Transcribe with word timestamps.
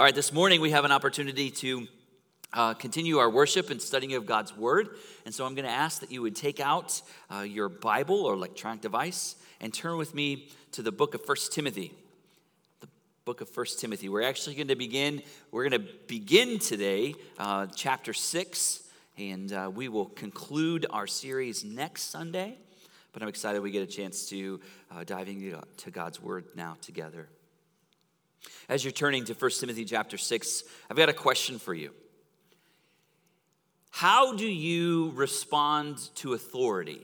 All 0.00 0.04
right, 0.04 0.14
this 0.14 0.32
morning 0.32 0.62
we 0.62 0.70
have 0.70 0.86
an 0.86 0.92
opportunity 0.92 1.50
to 1.50 1.86
uh, 2.54 2.72
continue 2.72 3.18
our 3.18 3.28
worship 3.28 3.68
and 3.68 3.82
studying 3.82 4.14
of 4.14 4.24
God's 4.24 4.56
Word. 4.56 4.88
And 5.26 5.34
so 5.34 5.44
I'm 5.44 5.54
going 5.54 5.66
to 5.66 5.70
ask 5.70 6.00
that 6.00 6.10
you 6.10 6.22
would 6.22 6.34
take 6.34 6.58
out 6.58 7.02
uh, 7.30 7.40
your 7.40 7.68
Bible 7.68 8.24
or 8.24 8.32
electronic 8.32 8.80
device 8.80 9.36
and 9.60 9.74
turn 9.74 9.98
with 9.98 10.14
me 10.14 10.48
to 10.72 10.80
the 10.80 10.90
book 10.90 11.12
of 11.12 11.22
First 11.26 11.52
Timothy. 11.52 11.92
The 12.80 12.88
book 13.26 13.42
of 13.42 13.50
First 13.50 13.78
Timothy. 13.78 14.08
We're 14.08 14.22
actually 14.22 14.54
going 14.54 14.68
to 14.68 14.74
begin, 14.74 15.20
we're 15.50 15.68
going 15.68 15.82
to 15.82 15.92
begin 16.06 16.58
today, 16.58 17.14
uh, 17.36 17.66
chapter 17.76 18.14
6, 18.14 18.82
and 19.18 19.52
uh, 19.52 19.70
we 19.70 19.90
will 19.90 20.06
conclude 20.06 20.86
our 20.88 21.06
series 21.06 21.62
next 21.62 22.04
Sunday. 22.04 22.56
But 23.12 23.20
I'm 23.20 23.28
excited 23.28 23.60
we 23.60 23.70
get 23.70 23.82
a 23.82 23.92
chance 23.92 24.30
to 24.30 24.60
uh, 24.90 25.04
dive 25.04 25.28
into 25.28 25.90
God's 25.90 26.22
Word 26.22 26.46
now 26.56 26.78
together. 26.80 27.28
As 28.68 28.84
you're 28.84 28.92
turning 28.92 29.24
to 29.24 29.34
1 29.34 29.50
Timothy 29.58 29.84
chapter 29.84 30.16
6, 30.16 30.64
I've 30.90 30.96
got 30.96 31.08
a 31.08 31.14
question 31.14 31.58
for 31.58 31.74
you. 31.74 31.90
How 33.90 34.34
do 34.34 34.46
you 34.46 35.12
respond 35.14 35.98
to 36.16 36.32
authority? 36.32 37.02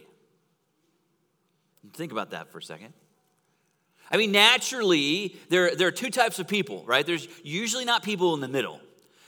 Think 1.94 2.12
about 2.12 2.30
that 2.30 2.50
for 2.50 2.58
a 2.58 2.62
second. 2.62 2.92
I 4.10 4.16
mean, 4.16 4.32
naturally, 4.32 5.36
there, 5.48 5.74
there 5.74 5.88
are 5.88 5.92
two 5.92 6.10
types 6.10 6.38
of 6.38 6.46
people, 6.46 6.84
right? 6.86 7.04
There's 7.04 7.26
usually 7.42 7.84
not 7.84 8.02
people 8.02 8.34
in 8.34 8.40
the 8.40 8.48
middle. 8.48 8.80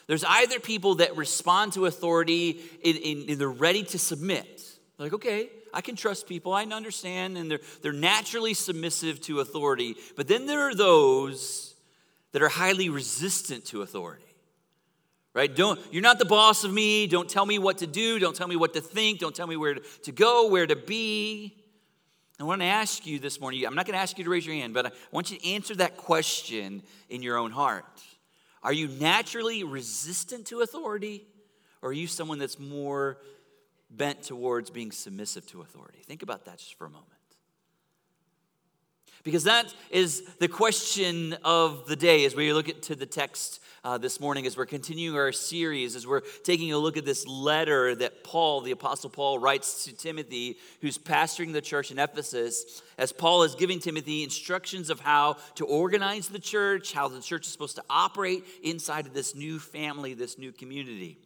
There's 0.07 0.25
either 0.25 0.61
people 0.61 0.97
that 0.97 1.17
respond 1.17 1.75
to 1.75 1.87
authority 1.87 2.61
and, 2.85 3.29
they're 3.39 3.49
ready 3.49 3.83
to 3.85 3.99
submit. 3.99 4.63
They're 4.97 5.07
Like, 5.07 5.15
okay, 5.15 5.51
I 5.75 5.81
can 5.81 5.97
trust 5.97 6.27
people, 6.27 6.55
I 6.55 6.65
understand, 6.65 7.37
and 7.37 7.51
they're, 7.51 7.61
they're 7.83 7.93
naturally 7.93 8.55
submissive 8.55 9.21
to 9.23 9.41
authority. 9.41 9.97
But 10.17 10.29
then 10.29 10.47
there 10.47 10.63
are 10.63 10.75
those 10.75 11.75
that 12.33 12.43
are 12.43 12.49
highly 12.49 12.89
resistant 12.89 13.65
to 13.67 13.83
authority. 13.83 14.25
Right? 15.35 15.55
Don't 15.55 15.79
you're 15.93 16.03
not 16.03 16.19
the 16.19 16.25
boss 16.25 16.65
of 16.65 16.73
me. 16.73 17.07
Don't 17.07 17.29
tell 17.29 17.47
me 17.47 17.59
what 17.59 17.79
to 17.79 17.87
do. 17.87 18.19
Don't 18.19 18.35
tell 18.35 18.49
me 18.49 18.57
what 18.57 18.75
to 18.75 18.81
think. 18.81 19.21
Don't 19.21 19.35
tell 19.35 19.47
me 19.47 19.57
where 19.57 19.75
to 19.75 20.13
go, 20.13 20.49
where 20.49 20.67
to 20.67 20.77
be. 20.77 21.55
I 22.41 22.45
want 22.45 22.61
to 22.61 22.67
ask 22.67 23.05
you 23.07 23.19
this 23.19 23.41
morning. 23.41 23.65
I'm 23.67 23.75
not 23.75 23.85
going 23.85 23.95
to 23.95 24.01
ask 24.01 24.17
you 24.17 24.25
to 24.25 24.31
raise 24.31 24.47
your 24.47 24.55
hand, 24.55 24.73
but 24.73 24.87
I 24.87 24.91
want 25.11 25.31
you 25.31 25.39
to 25.39 25.49
answer 25.49 25.75
that 25.77 25.97
question 25.97 26.83
in 27.09 27.21
your 27.21 27.37
own 27.37 27.51
heart. 27.51 27.85
Are 28.63 28.73
you 28.73 28.89
naturally 28.89 29.65
resistant 29.65 30.47
to 30.47 30.61
authority, 30.61 31.27
or 31.83 31.91
are 31.91 31.93
you 31.93 32.07
someone 32.07 32.39
that's 32.39 32.59
more 32.59 33.19
bent 33.91 34.23
towards 34.23 34.71
being 34.71 34.93
submissive 34.93 35.47
to 35.49 35.63
authority? 35.63 35.99
Think 36.05 36.23
about 36.23 36.45
that 36.45 36.59
just 36.59 36.75
for 36.75 36.87
a 36.87 36.91
moment. 36.91 37.18
Because 39.25 39.45
that 39.45 39.73
is 39.91 40.23
the 40.39 40.49
question 40.49 41.37
of 41.45 41.87
the 41.87 41.97
day 41.97 42.25
as 42.25 42.35
we 42.35 42.53
look 42.53 42.81
to 42.83 42.95
the 42.95 43.07
text 43.07 43.61
uh, 43.85 43.99
this 43.99 44.21
morning, 44.21 44.47
as 44.47 44.57
we're 44.57 44.67
continuing 44.67 45.17
our 45.17 45.33
series, 45.33 45.97
as 45.97 46.07
we're 46.07 46.23
taking 46.43 46.73
a 46.73 46.79
look 46.79 46.97
at 46.97 47.05
this 47.05 47.27
letter 47.27 47.95
that 47.95 48.23
Paul, 48.25 48.61
the 48.61 48.71
Apostle 48.71 49.11
Paul, 49.11 49.39
writes 49.39 49.85
to 49.85 49.97
Timothy, 49.97 50.59
who's 50.81 50.99
pastoring 50.99 51.53
the 51.53 51.61
church 51.61 51.91
in 51.91 51.99
Ephesus, 51.99 52.83
as 52.97 53.13
Paul 53.13 53.43
is 53.45 53.55
giving 53.55 53.79
Timothy 53.79 54.23
instructions 54.23 54.91
of 54.91 55.01
how 55.01 55.37
to 55.57 55.65
organize 55.65 56.29
the 56.29 56.39
church, 56.39 56.93
how 56.93 57.09
the 57.09 57.21
church 57.21 57.47
is 57.47 57.53
supposed 57.53 57.77
to 57.77 57.85
operate 57.89 58.45
inside 58.63 59.07
of 59.07 59.15
this 59.15 59.35
new 59.35 59.59
family, 59.59 60.15
this 60.15 60.39
new 60.39 60.53
community. 60.53 61.19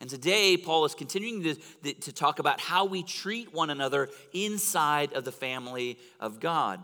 And 0.00 0.10
today, 0.10 0.56
Paul 0.56 0.84
is 0.84 0.94
continuing 0.94 1.42
to, 1.82 1.94
to 1.94 2.12
talk 2.12 2.38
about 2.38 2.60
how 2.60 2.84
we 2.84 3.02
treat 3.02 3.54
one 3.54 3.70
another 3.70 4.10
inside 4.34 5.14
of 5.14 5.24
the 5.24 5.32
family 5.32 5.98
of 6.20 6.38
God. 6.40 6.80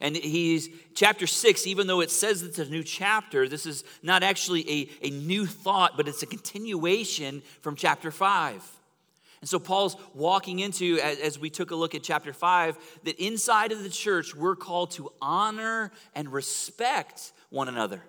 And 0.00 0.16
he's, 0.16 0.68
chapter 0.94 1.26
six, 1.26 1.66
even 1.66 1.86
though 1.86 2.00
it 2.00 2.10
says 2.10 2.42
it's 2.42 2.58
a 2.58 2.64
new 2.64 2.84
chapter, 2.84 3.48
this 3.48 3.66
is 3.66 3.84
not 4.02 4.22
actually 4.22 4.70
a, 4.70 5.06
a 5.06 5.10
new 5.10 5.44
thought, 5.44 5.96
but 5.96 6.06
it's 6.06 6.22
a 6.22 6.26
continuation 6.26 7.42
from 7.62 7.74
chapter 7.74 8.10
five. 8.10 8.62
And 9.40 9.48
so 9.48 9.58
Paul's 9.58 9.96
walking 10.14 10.58
into, 10.58 10.98
as, 11.00 11.18
as 11.18 11.38
we 11.38 11.50
took 11.50 11.70
a 11.70 11.76
look 11.76 11.94
at 11.94 12.02
chapter 12.02 12.32
five, 12.32 12.76
that 13.04 13.24
inside 13.24 13.70
of 13.70 13.82
the 13.82 13.88
church, 13.88 14.34
we're 14.34 14.56
called 14.56 14.90
to 14.92 15.12
honor 15.22 15.92
and 16.14 16.32
respect 16.32 17.32
one 17.50 17.68
another. 17.68 18.02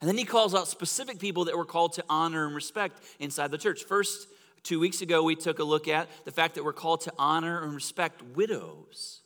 And 0.00 0.08
then 0.08 0.18
he 0.18 0.24
calls 0.24 0.54
out 0.54 0.68
specific 0.68 1.18
people 1.18 1.44
that 1.46 1.56
we're 1.56 1.64
called 1.64 1.94
to 1.94 2.04
honor 2.08 2.46
and 2.46 2.54
respect 2.54 3.00
inside 3.20 3.50
the 3.50 3.58
church. 3.58 3.84
First, 3.84 4.28
two 4.64 4.80
weeks 4.80 5.02
ago, 5.02 5.22
we 5.22 5.36
took 5.36 5.60
a 5.60 5.64
look 5.64 5.86
at 5.86 6.08
the 6.24 6.32
fact 6.32 6.56
that 6.56 6.64
we're 6.64 6.72
called 6.72 7.02
to 7.02 7.12
honor 7.16 7.62
and 7.62 7.72
respect 7.72 8.22
widows 8.34 9.20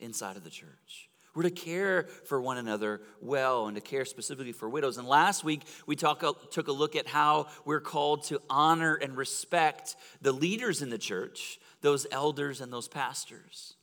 inside 0.00 0.36
of 0.36 0.44
the 0.44 0.50
church. 0.50 1.09
We're 1.34 1.44
to 1.44 1.50
care 1.50 2.04
for 2.24 2.40
one 2.40 2.58
another 2.58 3.00
well 3.20 3.66
and 3.66 3.76
to 3.76 3.80
care 3.80 4.04
specifically 4.04 4.52
for 4.52 4.68
widows. 4.68 4.98
And 4.98 5.06
last 5.06 5.44
week, 5.44 5.62
we 5.86 5.94
talk, 5.94 6.50
took 6.50 6.68
a 6.68 6.72
look 6.72 6.96
at 6.96 7.06
how 7.06 7.46
we're 7.64 7.80
called 7.80 8.24
to 8.24 8.40
honor 8.50 8.94
and 8.96 9.16
respect 9.16 9.94
the 10.20 10.32
leaders 10.32 10.82
in 10.82 10.90
the 10.90 10.98
church, 10.98 11.60
those 11.82 12.06
elders 12.10 12.60
and 12.60 12.72
those 12.72 12.88
pastors. 12.88 13.74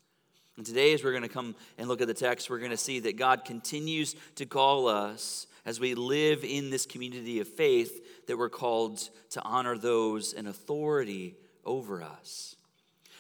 And 0.58 0.66
today, 0.66 0.94
as 0.94 1.04
we're 1.04 1.12
going 1.12 1.24
to 1.24 1.30
come 1.30 1.56
and 1.78 1.88
look 1.88 2.02
at 2.02 2.08
the 2.08 2.14
text, 2.14 2.50
we're 2.50 2.60
going 2.60 2.72
to 2.72 2.78
see 2.78 3.00
that 3.02 3.16
God 3.16 3.46
continues 3.46 4.16
to 4.36 4.46
call 4.46 4.88
us 4.88 5.48
as 5.66 5.80
we 5.80 5.94
live 5.94 6.44
in 6.44 6.70
this 6.70 6.86
community 6.86 7.40
of 7.40 7.48
faith 7.48 8.26
that 8.28 8.38
we're 8.38 8.50
called 8.50 9.10
to 9.30 9.42
honor 9.44 9.78
those 9.78 10.34
in 10.34 10.48
authority 10.48 11.36
over 11.64 12.02
us. 12.02 12.56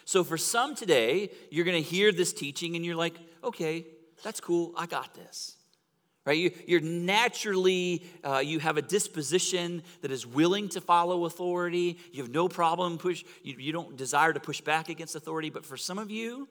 So, 0.05 0.23
for 0.23 0.37
some 0.37 0.73
today, 0.73 1.29
you're 1.51 1.65
going 1.65 1.81
to 1.81 1.89
hear 1.89 2.11
this 2.11 2.33
teaching 2.33 2.75
and 2.75 2.85
you're 2.85 2.95
like, 2.95 3.19
okay, 3.43 3.85
that's 4.23 4.39
cool. 4.39 4.73
I 4.77 4.85
got 4.85 5.13
this. 5.13 5.55
Right? 6.25 6.37
You, 6.37 6.51
you're 6.67 6.81
naturally, 6.81 8.03
uh, 8.21 8.39
you 8.39 8.59
have 8.59 8.75
a 8.75 8.81
disposition 8.81 9.81
that 10.01 10.11
is 10.11 10.27
willing 10.27 10.67
to 10.69 10.81
follow 10.81 11.23
authority. 11.23 11.97
You 12.11 12.23
have 12.23 12.31
no 12.33 12.49
problem 12.49 12.97
push, 12.97 13.23
you, 13.43 13.55
you 13.57 13.71
don't 13.71 13.95
desire 13.95 14.33
to 14.33 14.39
push 14.39 14.59
back 14.59 14.89
against 14.89 15.15
authority. 15.15 15.49
But 15.49 15.65
for 15.65 15.77
some 15.77 15.97
of 15.97 16.11
you, 16.11 16.49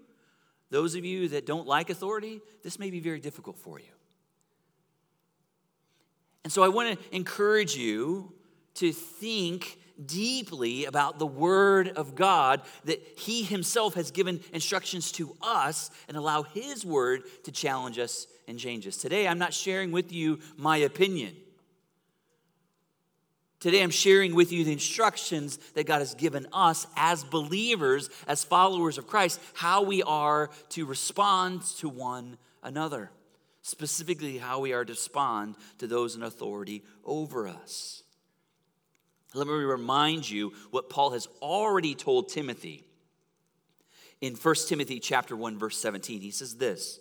those 0.71 0.95
of 0.95 1.05
you 1.05 1.29
that 1.29 1.45
don't 1.45 1.67
like 1.67 1.91
authority, 1.91 2.41
this 2.63 2.79
may 2.79 2.91
be 2.91 3.01
very 3.01 3.21
difficult 3.21 3.59
for 3.59 3.79
you. 3.79 3.93
And 6.43 6.53
so 6.53 6.63
I 6.63 6.69
want 6.69 6.99
to 6.99 7.15
encourage 7.15 7.77
you 7.77 8.33
to 8.77 8.93
think 8.93 9.79
deeply 10.05 10.85
about 10.85 11.19
the 11.19 11.27
Word 11.27 11.89
of 11.89 12.15
God 12.15 12.63
that 12.85 13.01
He 13.17 13.43
Himself 13.43 13.95
has 13.95 14.11
given 14.11 14.41
instructions 14.53 15.13
to 15.13 15.37
us 15.41 15.91
and 16.09 16.17
allow 16.17 16.43
His 16.43 16.85
Word 16.85 17.23
to 17.45 17.53
challenge 17.53 17.99
us 17.99 18.27
and 18.47 18.59
change 18.59 18.87
us. 18.87 18.97
Today, 18.97 19.27
I'm 19.27 19.39
not 19.39 19.55
sharing 19.55 19.93
with 19.93 20.13
you 20.13 20.41
my 20.57 20.79
opinion. 20.79 21.35
Today, 23.59 23.83
I'm 23.83 23.91
sharing 23.91 24.35
with 24.35 24.53
you 24.53 24.65
the 24.65 24.73
instructions 24.73 25.57
that 25.75 25.87
God 25.87 25.99
has 25.99 26.15
given 26.15 26.47
us 26.53 26.87
as 26.95 27.25
believers, 27.25 28.11
as 28.29 28.45
followers 28.45 28.99
of 28.99 29.07
Christ, 29.07 29.41
how 29.55 29.83
we 29.83 30.03
are 30.03 30.51
to 30.71 30.85
respond 30.85 31.63
to 31.79 31.89
one 31.89 32.37
another, 32.63 33.11
specifically, 33.63 34.37
how 34.39 34.61
we 34.61 34.75
are 34.75 34.85
to 34.85 34.93
respond 34.93 35.57
to 35.79 35.87
those 35.87 36.15
in 36.15 36.23
authority 36.23 36.85
over 37.05 37.49
us. 37.49 38.03
Let 39.37 39.47
me 39.47 39.53
remind 39.53 40.29
you 40.29 40.53
what 40.71 40.89
Paul 40.89 41.11
has 41.11 41.29
already 41.43 41.95
told 41.95 42.29
Timothy. 42.29 42.85
In 44.21 44.35
1 44.35 44.55
Timothy 44.67 44.99
chapter 44.99 45.37
1 45.37 45.59
verse 45.59 45.77
17, 45.77 46.21
he 46.21 46.31
says 46.31 46.57
this. 46.57 47.01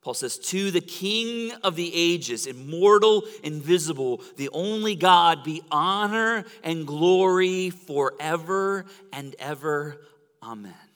Paul 0.00 0.14
says, 0.14 0.38
To 0.38 0.70
the 0.70 0.80
King 0.80 1.52
of 1.62 1.76
the 1.76 1.92
ages, 1.94 2.46
immortal, 2.46 3.24
invisible, 3.42 4.22
the 4.36 4.48
only 4.52 4.94
God, 4.94 5.44
be 5.44 5.62
honor 5.70 6.44
and 6.62 6.86
glory 6.86 7.70
forever 7.70 8.86
and 9.12 9.34
ever. 9.38 10.00
Amen. 10.42 10.87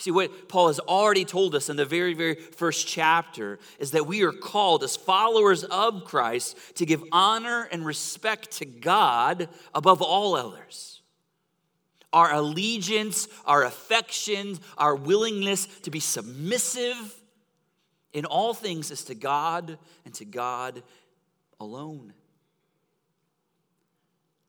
See, 0.00 0.10
what 0.10 0.48
Paul 0.48 0.68
has 0.68 0.80
already 0.80 1.26
told 1.26 1.54
us 1.54 1.68
in 1.68 1.76
the 1.76 1.84
very, 1.84 2.14
very 2.14 2.34
first 2.34 2.88
chapter 2.88 3.58
is 3.78 3.90
that 3.90 4.06
we 4.06 4.22
are 4.22 4.32
called 4.32 4.82
as 4.82 4.96
followers 4.96 5.62
of 5.62 6.04
Christ 6.06 6.56
to 6.76 6.86
give 6.86 7.04
honor 7.12 7.68
and 7.70 7.84
respect 7.84 8.52
to 8.52 8.64
God 8.64 9.50
above 9.74 10.00
all 10.00 10.34
others. 10.34 11.02
our 12.12 12.32
allegiance, 12.32 13.28
our 13.44 13.64
affections, 13.64 14.60
our 14.76 14.94
willingness 14.96 15.66
to 15.82 15.90
be 15.90 16.00
submissive 16.00 17.14
in 18.12 18.24
all 18.24 18.54
things 18.54 18.90
is 18.90 19.04
to 19.04 19.14
God 19.14 19.78
and 20.04 20.14
to 20.14 20.24
God 20.24 20.82
alone. 21.60 22.12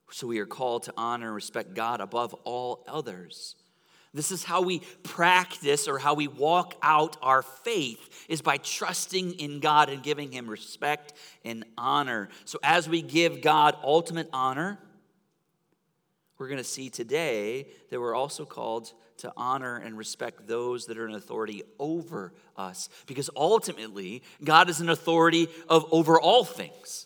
So 0.10 0.28
we 0.28 0.40
are 0.40 0.46
called 0.46 0.84
to 0.84 0.94
honor 0.98 1.28
and 1.28 1.36
respect 1.36 1.74
God 1.74 2.02
above 2.02 2.34
all 2.44 2.84
others. 2.88 3.56
This 4.14 4.32
is 4.32 4.44
how 4.44 4.62
we 4.62 4.80
practice 5.04 5.88
or 5.88 5.98
how 5.98 6.14
we 6.16 6.28
walk 6.28 6.76
out 6.82 7.16
our 7.22 7.42
faith 7.42 8.26
is 8.28 8.42
by 8.42 8.58
trusting 8.58 9.34
in 9.40 9.62
God 9.62 9.90
and 9.90 10.04
giving 10.04 10.32
him 10.32 10.50
respect 10.50 11.14
and 11.46 11.64
honor. 11.78 12.28
So 12.44 12.60
as 12.62 12.90
we 12.90 13.02
give 13.02 13.42
God 13.42 13.76
ultimate 13.84 14.28
honor, 14.34 14.78
we're 16.38 16.48
going 16.48 16.58
to 16.58 16.64
see 16.64 16.90
today 16.90 17.68
that 17.90 18.02
we're 18.02 18.16
also 18.16 18.46
called 18.46 18.92
to 19.18 19.32
honor 19.38 19.78
and 19.78 19.98
respect 19.98 20.48
those 20.48 20.88
that 20.88 20.98
are 20.98 21.08
in 21.08 21.14
authority 21.14 21.64
over 21.80 22.34
us 22.58 22.90
because 23.06 23.30
ultimately 23.36 24.24
God 24.44 24.68
is 24.70 24.82
an 24.82 24.90
authority 24.90 25.48
of 25.70 25.86
over 25.92 26.20
all 26.20 26.44
things. 26.44 27.06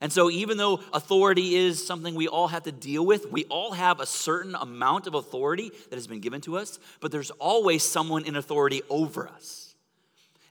And 0.00 0.12
so, 0.12 0.30
even 0.30 0.58
though 0.58 0.80
authority 0.92 1.54
is 1.54 1.84
something 1.84 2.14
we 2.14 2.28
all 2.28 2.48
have 2.48 2.64
to 2.64 2.72
deal 2.72 3.06
with, 3.06 3.30
we 3.32 3.44
all 3.44 3.72
have 3.72 3.98
a 3.98 4.06
certain 4.06 4.54
amount 4.54 5.06
of 5.06 5.14
authority 5.14 5.70
that 5.88 5.96
has 5.96 6.06
been 6.06 6.20
given 6.20 6.42
to 6.42 6.58
us, 6.58 6.78
but 7.00 7.10
there's 7.10 7.30
always 7.32 7.82
someone 7.82 8.26
in 8.26 8.36
authority 8.36 8.82
over 8.90 9.26
us. 9.26 9.74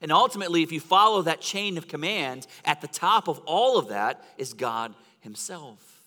And 0.02 0.10
ultimately, 0.10 0.62
if 0.62 0.72
you 0.72 0.80
follow 0.80 1.22
that 1.22 1.40
chain 1.40 1.78
of 1.78 1.86
command, 1.86 2.46
at 2.64 2.80
the 2.80 2.88
top 2.88 3.28
of 3.28 3.38
all 3.46 3.78
of 3.78 3.88
that 3.88 4.22
is 4.36 4.52
God 4.52 4.94
Himself. 5.20 6.00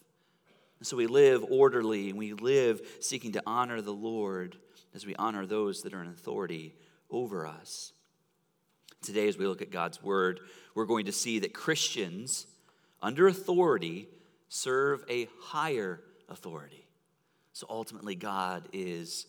And 0.79 0.87
so 0.87 0.97
we 0.97 1.07
live 1.07 1.43
orderly 1.49 2.09
and 2.09 2.17
we 2.17 2.33
live 2.33 2.81
seeking 2.99 3.33
to 3.33 3.43
honor 3.45 3.81
the 3.81 3.93
Lord 3.93 4.57
as 4.93 5.05
we 5.05 5.15
honor 5.15 5.45
those 5.45 5.81
that 5.83 5.93
are 5.93 6.01
in 6.01 6.09
authority 6.09 6.75
over 7.09 7.47
us. 7.47 7.93
Today, 9.01 9.27
as 9.29 9.37
we 9.37 9.47
look 9.47 9.61
at 9.61 9.71
God's 9.71 10.03
Word, 10.03 10.41
we're 10.75 10.85
going 10.85 11.05
to 11.05 11.11
see 11.11 11.39
that 11.39 11.53
Christians 11.53 12.47
under 13.01 13.27
authority 13.27 14.07
serve 14.49 15.03
a 15.09 15.27
higher 15.39 16.01
authority. 16.27 16.85
So 17.53 17.67
ultimately, 17.69 18.15
God 18.15 18.67
is 18.73 19.25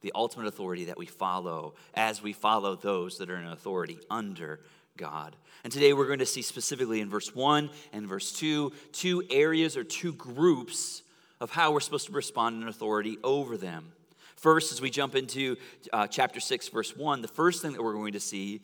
the 0.00 0.12
ultimate 0.14 0.46
authority 0.46 0.86
that 0.86 0.98
we 0.98 1.06
follow 1.06 1.74
as 1.94 2.22
we 2.22 2.32
follow 2.32 2.76
those 2.76 3.18
that 3.18 3.30
are 3.30 3.36
in 3.36 3.46
authority 3.46 3.98
under 4.10 4.60
God. 4.96 5.36
And 5.64 5.72
today 5.72 5.92
we're 5.92 6.06
going 6.06 6.18
to 6.18 6.26
see 6.26 6.42
specifically 6.42 7.00
in 7.00 7.08
verse 7.08 7.34
1 7.34 7.70
and 7.92 8.06
verse 8.06 8.32
2 8.32 8.72
two 8.92 9.24
areas 9.30 9.76
or 9.76 9.84
two 9.84 10.12
groups 10.12 11.02
of 11.40 11.50
how 11.50 11.72
we're 11.72 11.80
supposed 11.80 12.06
to 12.06 12.12
respond 12.12 12.62
in 12.62 12.68
authority 12.68 13.18
over 13.24 13.56
them. 13.56 13.92
First, 14.36 14.72
as 14.72 14.80
we 14.80 14.90
jump 14.90 15.14
into 15.14 15.56
uh, 15.92 16.08
chapter 16.08 16.40
6, 16.40 16.68
verse 16.68 16.96
1, 16.96 17.22
the 17.22 17.28
first 17.28 17.62
thing 17.62 17.72
that 17.72 17.82
we're 17.82 17.94
going 17.94 18.14
to 18.14 18.20
see 18.20 18.60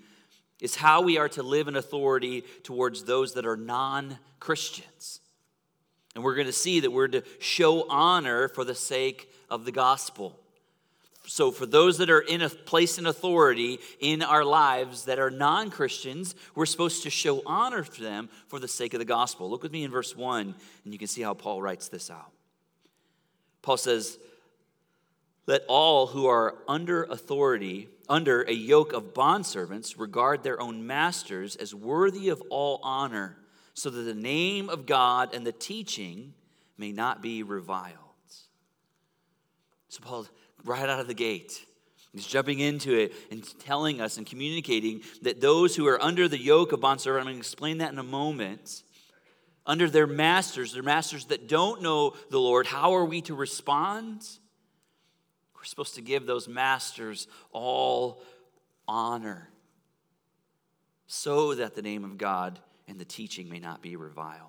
is 0.60 0.76
how 0.76 1.02
we 1.02 1.18
are 1.18 1.28
to 1.30 1.42
live 1.42 1.68
in 1.68 1.76
authority 1.76 2.42
towards 2.62 3.04
those 3.04 3.34
that 3.34 3.46
are 3.46 3.56
non 3.56 4.18
Christians. 4.40 5.20
And 6.14 6.24
we're 6.24 6.34
going 6.34 6.46
to 6.46 6.52
see 6.52 6.80
that 6.80 6.90
we're 6.90 7.08
to 7.08 7.22
show 7.38 7.88
honor 7.88 8.48
for 8.48 8.64
the 8.64 8.74
sake 8.74 9.30
of 9.48 9.64
the 9.64 9.72
gospel. 9.72 10.38
So, 11.26 11.52
for 11.52 11.66
those 11.66 11.98
that 11.98 12.08
are 12.08 12.20
in 12.20 12.40
a 12.40 12.48
place 12.48 12.98
in 12.98 13.06
authority 13.06 13.78
in 14.00 14.22
our 14.22 14.44
lives 14.44 15.04
that 15.04 15.18
are 15.18 15.30
non 15.30 15.70
Christians, 15.70 16.34
we're 16.54 16.66
supposed 16.66 17.02
to 17.02 17.10
show 17.10 17.42
honor 17.44 17.84
to 17.84 18.02
them 18.02 18.30
for 18.48 18.58
the 18.58 18.66
sake 18.66 18.94
of 18.94 18.98
the 18.98 19.04
gospel. 19.04 19.50
Look 19.50 19.62
with 19.62 19.72
me 19.72 19.84
in 19.84 19.90
verse 19.90 20.16
1, 20.16 20.54
and 20.84 20.92
you 20.92 20.98
can 20.98 21.06
see 21.06 21.20
how 21.20 21.34
Paul 21.34 21.60
writes 21.60 21.88
this 21.88 22.10
out. 22.10 22.32
Paul 23.60 23.76
says, 23.76 24.18
Let 25.48 25.64
all 25.66 26.08
who 26.08 26.26
are 26.26 26.58
under 26.68 27.04
authority 27.04 27.88
under 28.06 28.42
a 28.42 28.52
yoke 28.52 28.92
of 28.92 29.14
bondservants 29.14 29.98
regard 29.98 30.42
their 30.42 30.60
own 30.60 30.86
masters 30.86 31.56
as 31.56 31.74
worthy 31.74 32.28
of 32.28 32.42
all 32.50 32.80
honor, 32.82 33.38
so 33.72 33.88
that 33.88 34.02
the 34.02 34.12
name 34.12 34.68
of 34.68 34.84
God 34.84 35.34
and 35.34 35.46
the 35.46 35.52
teaching 35.52 36.34
may 36.76 36.92
not 36.92 37.22
be 37.22 37.42
reviled. 37.42 37.94
So, 39.88 40.00
Paul, 40.02 40.26
right 40.64 40.86
out 40.86 41.00
of 41.00 41.06
the 41.06 41.14
gate, 41.14 41.64
he's 42.12 42.26
jumping 42.26 42.60
into 42.60 42.92
it 42.92 43.14
and 43.30 43.42
telling 43.60 44.02
us 44.02 44.18
and 44.18 44.26
communicating 44.26 45.00
that 45.22 45.40
those 45.40 45.74
who 45.74 45.86
are 45.86 46.00
under 46.02 46.28
the 46.28 46.38
yoke 46.38 46.72
of 46.72 46.82
bondservant, 46.82 47.22
I'm 47.22 47.26
going 47.32 47.36
to 47.36 47.40
explain 47.40 47.78
that 47.78 47.90
in 47.90 47.98
a 47.98 48.02
moment, 48.02 48.82
under 49.64 49.88
their 49.88 50.06
masters, 50.06 50.74
their 50.74 50.82
masters 50.82 51.24
that 51.26 51.48
don't 51.48 51.80
know 51.80 52.16
the 52.28 52.38
Lord, 52.38 52.66
how 52.66 52.96
are 52.96 53.06
we 53.06 53.22
to 53.22 53.34
respond? 53.34 54.26
Supposed 55.68 55.96
to 55.96 56.00
give 56.00 56.24
those 56.24 56.48
masters 56.48 57.28
all 57.52 58.22
honor 58.88 59.50
so 61.06 61.54
that 61.54 61.74
the 61.74 61.82
name 61.82 62.04
of 62.04 62.16
God 62.16 62.58
and 62.88 62.98
the 62.98 63.04
teaching 63.04 63.50
may 63.50 63.58
not 63.58 63.82
be 63.82 63.94
reviled. 63.94 64.48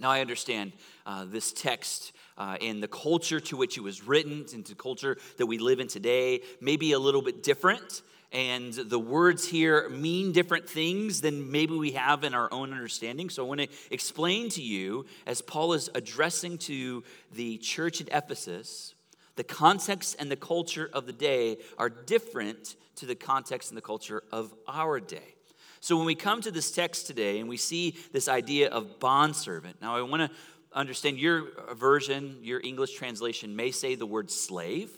Now, 0.00 0.10
I 0.10 0.20
understand 0.20 0.72
uh, 1.06 1.26
this 1.26 1.52
text 1.52 2.10
uh, 2.36 2.56
the 2.58 2.88
culture 2.88 3.38
to 3.38 3.56
which 3.56 3.78
it 3.78 3.82
was 3.82 4.02
written, 4.02 4.44
into 4.52 4.70
the 4.70 4.74
culture 4.74 5.16
that 5.36 5.46
we 5.46 5.58
live 5.58 5.78
in 5.78 5.86
today, 5.86 6.40
may 6.60 6.76
be 6.76 6.90
a 6.90 6.98
little 6.98 7.22
bit 7.22 7.44
different. 7.44 8.02
And 8.32 8.72
the 8.72 8.98
words 8.98 9.46
here 9.46 9.88
mean 9.90 10.32
different 10.32 10.68
things 10.68 11.20
than 11.20 11.52
maybe 11.52 11.76
we 11.76 11.92
have 11.92 12.24
in 12.24 12.34
our 12.34 12.52
own 12.52 12.72
understanding. 12.72 13.30
So 13.30 13.44
I 13.44 13.48
want 13.48 13.60
to 13.60 13.68
explain 13.92 14.48
to 14.50 14.60
you, 14.60 15.06
as 15.24 15.40
Paul 15.40 15.74
is 15.74 15.88
addressing 15.94 16.58
to 16.58 17.04
the 17.32 17.58
church 17.58 18.00
at 18.00 18.08
Ephesus, 18.10 18.94
the 19.36 19.44
context 19.44 20.16
and 20.18 20.30
the 20.30 20.36
culture 20.36 20.90
of 20.92 21.06
the 21.06 21.12
day 21.12 21.58
are 21.78 21.88
different 21.88 22.76
to 22.96 23.06
the 23.06 23.14
context 23.14 23.70
and 23.70 23.76
the 23.76 23.82
culture 23.82 24.22
of 24.30 24.54
our 24.68 25.00
day. 25.00 25.34
So 25.80 25.96
when 25.96 26.06
we 26.06 26.14
come 26.14 26.40
to 26.42 26.50
this 26.50 26.70
text 26.70 27.06
today 27.06 27.40
and 27.40 27.48
we 27.48 27.56
see 27.56 27.96
this 28.12 28.28
idea 28.28 28.68
of 28.68 29.00
bondservant, 29.00 29.82
now 29.82 29.96
I 29.96 30.02
want 30.02 30.30
to 30.30 30.36
understand 30.72 31.18
your 31.18 31.74
version, 31.74 32.38
your 32.42 32.60
English 32.62 32.94
translation 32.94 33.56
may 33.56 33.70
say 33.70 33.94
the 33.94 34.06
word 34.06 34.30
slave. 34.30 34.90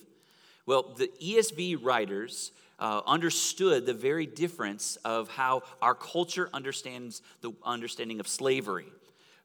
Well, 0.66 0.94
the 0.96 1.08
ESV 1.22 1.78
writers 1.82 2.52
uh, 2.78 3.02
understood 3.06 3.86
the 3.86 3.94
very 3.94 4.26
difference 4.26 4.96
of 5.04 5.28
how 5.30 5.62
our 5.80 5.94
culture 5.94 6.50
understands 6.52 7.22
the 7.40 7.52
understanding 7.64 8.20
of 8.20 8.28
slavery. 8.28 8.88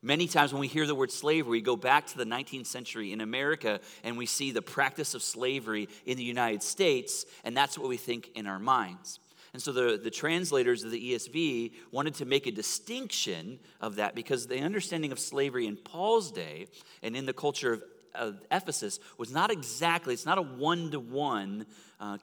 Many 0.01 0.27
times 0.27 0.53
when 0.53 0.61
we 0.61 0.67
hear 0.67 0.87
the 0.87 0.95
word 0.95 1.11
slavery, 1.11 1.51
we 1.51 1.61
go 1.61 1.75
back 1.75 2.07
to 2.07 2.17
the 2.17 2.23
19th 2.23 2.67
century 2.67 3.11
in 3.11 3.19
America 3.19 3.81
and 4.03 4.17
we 4.17 4.25
see 4.25 4.51
the 4.51 4.61
practice 4.61 5.13
of 5.13 5.21
slavery 5.21 5.89
in 6.05 6.15
the 6.15 6.23
United 6.23 6.63
States, 6.63 7.25
and 7.43 7.55
that's 7.55 7.77
what 7.77 7.89
we 7.89 7.97
think 7.97 8.29
in 8.35 8.47
our 8.47 8.59
minds. 8.59 9.19
And 9.51 9.61
so 9.61 9.73
the, 9.73 9.99
the 10.01 10.11
translators 10.11 10.83
of 10.83 10.91
the 10.91 11.13
ESV 11.13 11.73
wanted 11.91 12.13
to 12.15 12.25
make 12.25 12.47
a 12.47 12.51
distinction 12.51 13.59
of 13.81 13.95
that 13.95 14.15
because 14.15 14.47
the 14.47 14.59
understanding 14.59 15.11
of 15.11 15.19
slavery 15.19 15.65
in 15.67 15.75
Paul's 15.75 16.31
day 16.31 16.67
and 17.03 17.15
in 17.15 17.25
the 17.25 17.33
culture 17.33 17.73
of, 17.73 17.83
of 18.15 18.41
Ephesus 18.51 18.99
was 19.17 19.31
not 19.31 19.51
exactly, 19.51 20.13
it's 20.13 20.25
not 20.25 20.37
a 20.37 20.43
one 20.43 20.91
to 20.91 20.99
one 20.99 21.65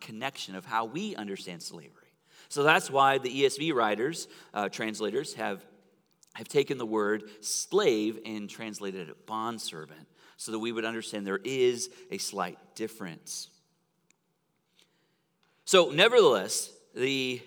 connection 0.01 0.55
of 0.55 0.65
how 0.65 0.87
we 0.87 1.15
understand 1.15 1.63
slavery. 1.63 1.93
So 2.49 2.63
that's 2.63 2.91
why 2.91 3.19
the 3.19 3.43
ESV 3.43 3.75
writers, 3.75 4.29
uh, 4.55 4.69
translators, 4.69 5.35
have 5.35 5.63
have 6.37 6.49
taken 6.49 6.77
the 6.77 6.87
word 6.87 7.25
slave 7.41 8.19
and 8.27 8.49
translated 8.49 9.09
it 9.09 9.27
bondservant 9.27 10.07
so 10.37 10.53
that 10.53 10.59
we 10.59 10.71
would 10.71 10.85
understand 10.85 11.27
there 11.27 11.41
is 11.43 11.89
a 12.11 12.19
slight 12.19 12.59
difference. 12.75 13.49
So, 15.65 15.91
nevertheless, 15.91 16.71
the 16.95 17.41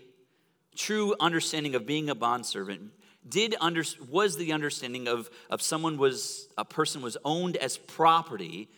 true 0.76 1.16
understanding 1.20 1.76
of 1.76 1.86
being 1.86 2.10
a 2.10 2.16
bondservant 2.16 2.92
did 3.28 3.56
under, 3.62 3.84
was 4.10 4.38
the 4.38 4.54
understanding 4.54 5.08
of, 5.08 5.30
of 5.52 5.62
someone 5.62 5.98
was 5.98 6.48
a 6.58 6.66
person 6.66 7.02
was 7.02 7.16
owned 7.24 7.58
as 7.58 7.78
property 7.78 8.70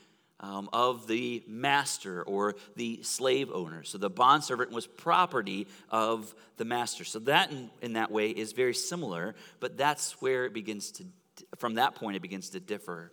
um, 0.42 0.70
of 0.74 1.08
the 1.08 1.44
master 1.48 2.24
or 2.24 2.56
the 2.76 3.02
slave 3.04 3.50
owner. 3.54 3.84
So 3.84 3.98
the 3.98 4.10
bondservant 4.10 4.72
was 4.72 4.88
property 4.88 5.68
of 5.90 6.34
the 6.58 6.66
master. 6.66 7.04
So 7.04 7.20
that, 7.20 7.52
in, 7.52 7.70
in 7.82 7.94
that 7.94 8.12
way, 8.12 8.32
is 8.32 8.52
very 8.52 8.74
similar, 8.74 9.36
but 9.60 9.78
that's 9.78 10.22
where 10.22 10.46
it 10.46 10.54
begins 10.54 10.92
to, 10.94 11.06
from 11.58 11.76
that 11.76 11.96
point, 11.96 12.16
it 12.16 12.22
begins 12.22 12.50
to 12.50 12.60
differ. 12.60 13.12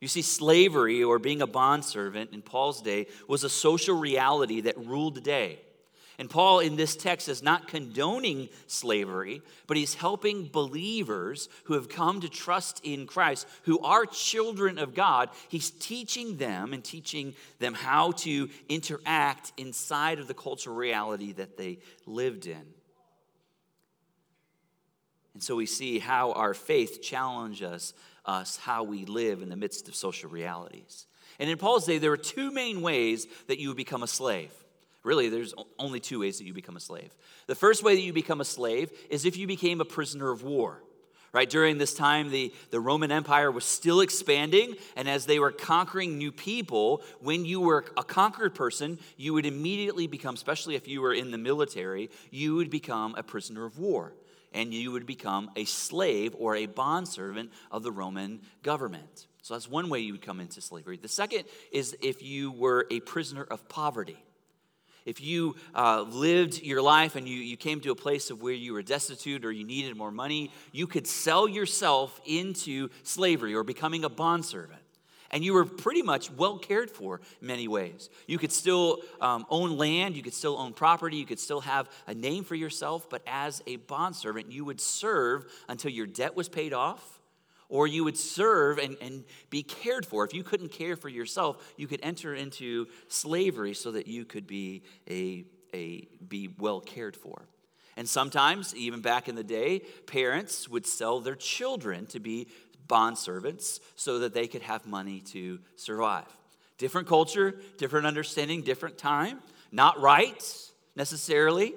You 0.00 0.08
see, 0.08 0.22
slavery 0.22 1.02
or 1.02 1.18
being 1.18 1.40
a 1.40 1.46
bondservant 1.46 2.32
in 2.32 2.42
Paul's 2.42 2.82
day 2.82 3.06
was 3.28 3.44
a 3.44 3.48
social 3.48 3.98
reality 3.98 4.60
that 4.62 4.76
ruled 4.76 5.14
the 5.14 5.22
day. 5.22 5.60
And 6.18 6.30
Paul 6.30 6.60
in 6.60 6.76
this 6.76 6.96
text 6.96 7.28
is 7.28 7.42
not 7.42 7.68
condoning 7.68 8.48
slavery, 8.66 9.42
but 9.66 9.76
he's 9.76 9.94
helping 9.94 10.48
believers 10.48 11.48
who 11.64 11.74
have 11.74 11.90
come 11.90 12.22
to 12.22 12.28
trust 12.28 12.80
in 12.82 13.06
Christ, 13.06 13.46
who 13.64 13.80
are 13.80 14.06
children 14.06 14.78
of 14.78 14.94
God. 14.94 15.28
He's 15.48 15.70
teaching 15.70 16.38
them 16.38 16.72
and 16.72 16.82
teaching 16.82 17.34
them 17.58 17.74
how 17.74 18.12
to 18.12 18.48
interact 18.68 19.52
inside 19.58 20.18
of 20.18 20.26
the 20.26 20.34
cultural 20.34 20.74
reality 20.74 21.32
that 21.32 21.58
they 21.58 21.80
lived 22.06 22.46
in. 22.46 22.64
And 25.34 25.42
so 25.42 25.54
we 25.54 25.66
see 25.66 25.98
how 25.98 26.32
our 26.32 26.54
faith 26.54 27.02
challenges 27.02 27.92
us, 28.24 28.56
how 28.56 28.84
we 28.84 29.04
live 29.04 29.42
in 29.42 29.50
the 29.50 29.56
midst 29.56 29.86
of 29.86 29.94
social 29.94 30.30
realities. 30.30 31.06
And 31.38 31.50
in 31.50 31.58
Paul's 31.58 31.84
day, 31.84 31.98
there 31.98 32.08
were 32.08 32.16
two 32.16 32.50
main 32.50 32.80
ways 32.80 33.26
that 33.48 33.58
you 33.58 33.68
would 33.68 33.76
become 33.76 34.02
a 34.02 34.06
slave. 34.06 34.50
Really, 35.06 35.28
there's 35.28 35.54
only 35.78 36.00
two 36.00 36.18
ways 36.18 36.38
that 36.38 36.46
you 36.46 36.52
become 36.52 36.76
a 36.76 36.80
slave. 36.80 37.14
The 37.46 37.54
first 37.54 37.84
way 37.84 37.94
that 37.94 38.02
you 38.02 38.12
become 38.12 38.40
a 38.40 38.44
slave 38.44 38.90
is 39.08 39.24
if 39.24 39.36
you 39.36 39.46
became 39.46 39.80
a 39.80 39.84
prisoner 39.84 40.32
of 40.32 40.42
war. 40.42 40.82
Right, 41.32 41.48
during 41.48 41.78
this 41.78 41.94
time, 41.94 42.30
the, 42.30 42.52
the 42.70 42.80
Roman 42.80 43.12
Empire 43.12 43.52
was 43.52 43.64
still 43.64 44.00
expanding, 44.00 44.74
and 44.96 45.08
as 45.08 45.26
they 45.26 45.38
were 45.38 45.52
conquering 45.52 46.18
new 46.18 46.32
people, 46.32 47.02
when 47.20 47.44
you 47.44 47.60
were 47.60 47.84
a 47.96 48.02
conquered 48.02 48.56
person, 48.56 48.98
you 49.16 49.32
would 49.34 49.46
immediately 49.46 50.08
become, 50.08 50.34
especially 50.34 50.74
if 50.74 50.88
you 50.88 51.00
were 51.00 51.14
in 51.14 51.30
the 51.30 51.38
military, 51.38 52.10
you 52.32 52.56
would 52.56 52.70
become 52.70 53.14
a 53.16 53.22
prisoner 53.22 53.64
of 53.64 53.78
war, 53.78 54.12
and 54.52 54.74
you 54.74 54.90
would 54.90 55.06
become 55.06 55.52
a 55.54 55.66
slave 55.66 56.34
or 56.36 56.56
a 56.56 56.66
bondservant 56.66 57.52
of 57.70 57.84
the 57.84 57.92
Roman 57.92 58.40
government. 58.64 59.28
So 59.42 59.54
that's 59.54 59.70
one 59.70 59.88
way 59.88 60.00
you 60.00 60.14
would 60.14 60.22
come 60.22 60.40
into 60.40 60.60
slavery. 60.60 60.96
The 60.96 61.06
second 61.06 61.44
is 61.70 61.96
if 62.02 62.24
you 62.24 62.50
were 62.50 62.88
a 62.90 62.98
prisoner 63.00 63.44
of 63.44 63.68
poverty 63.68 64.18
if 65.06 65.20
you 65.20 65.54
uh, 65.74 66.02
lived 66.02 66.62
your 66.62 66.82
life 66.82 67.16
and 67.16 67.26
you, 67.26 67.36
you 67.36 67.56
came 67.56 67.80
to 67.80 67.92
a 67.92 67.96
place 67.96 68.30
of 68.30 68.42
where 68.42 68.52
you 68.52 68.74
were 68.74 68.82
destitute 68.82 69.44
or 69.44 69.52
you 69.52 69.64
needed 69.64 69.96
more 69.96 70.10
money, 70.10 70.50
you 70.72 70.86
could 70.86 71.06
sell 71.06 71.48
yourself 71.48 72.20
into 72.26 72.90
slavery 73.04 73.54
or 73.54 73.62
becoming 73.62 74.04
a 74.04 74.10
bondservant. 74.10 74.82
And 75.30 75.44
you 75.44 75.54
were 75.54 75.64
pretty 75.64 76.02
much 76.02 76.30
well 76.30 76.58
cared 76.58 76.90
for 76.90 77.20
in 77.40 77.46
many 77.46 77.68
ways. 77.68 78.10
You 78.26 78.38
could 78.38 78.52
still 78.52 79.00
um, 79.20 79.46
own 79.48 79.76
land, 79.76 80.16
you 80.16 80.22
could 80.22 80.34
still 80.34 80.56
own 80.56 80.72
property, 80.72 81.16
you 81.16 81.26
could 81.26 81.40
still 81.40 81.60
have 81.60 81.88
a 82.06 82.14
name 82.14 82.44
for 82.44 82.54
yourself, 82.54 83.08
but 83.08 83.22
as 83.26 83.62
a 83.66 83.76
bondservant, 83.76 84.52
you 84.52 84.64
would 84.64 84.80
serve 84.80 85.46
until 85.68 85.90
your 85.90 86.06
debt 86.06 86.36
was 86.36 86.48
paid 86.48 86.72
off 86.72 87.15
or 87.68 87.86
you 87.86 88.04
would 88.04 88.16
serve 88.16 88.78
and, 88.78 88.96
and 89.00 89.24
be 89.50 89.62
cared 89.62 90.06
for. 90.06 90.24
If 90.24 90.34
you 90.34 90.42
couldn't 90.42 90.70
care 90.70 90.96
for 90.96 91.08
yourself, 91.08 91.72
you 91.76 91.86
could 91.86 92.00
enter 92.02 92.34
into 92.34 92.86
slavery 93.08 93.74
so 93.74 93.92
that 93.92 94.06
you 94.06 94.24
could 94.24 94.46
be 94.46 94.82
a, 95.08 95.44
a 95.74 96.08
be 96.28 96.48
well 96.58 96.80
cared 96.80 97.16
for. 97.16 97.48
And 97.96 98.08
sometimes, 98.08 98.74
even 98.76 99.00
back 99.00 99.28
in 99.28 99.34
the 99.34 99.44
day, 99.44 99.80
parents 100.06 100.68
would 100.68 100.86
sell 100.86 101.20
their 101.20 101.34
children 101.34 102.06
to 102.06 102.20
be 102.20 102.48
bond 102.86 103.18
servants 103.18 103.80
so 103.96 104.18
that 104.20 104.34
they 104.34 104.46
could 104.46 104.62
have 104.62 104.86
money 104.86 105.20
to 105.20 105.58
survive. 105.76 106.26
Different 106.78 107.08
culture, 107.08 107.56
different 107.78 108.06
understanding, 108.06 108.62
different 108.62 108.98
time. 108.98 109.40
Not 109.72 110.00
right 110.00 110.42
necessarily, 110.94 111.74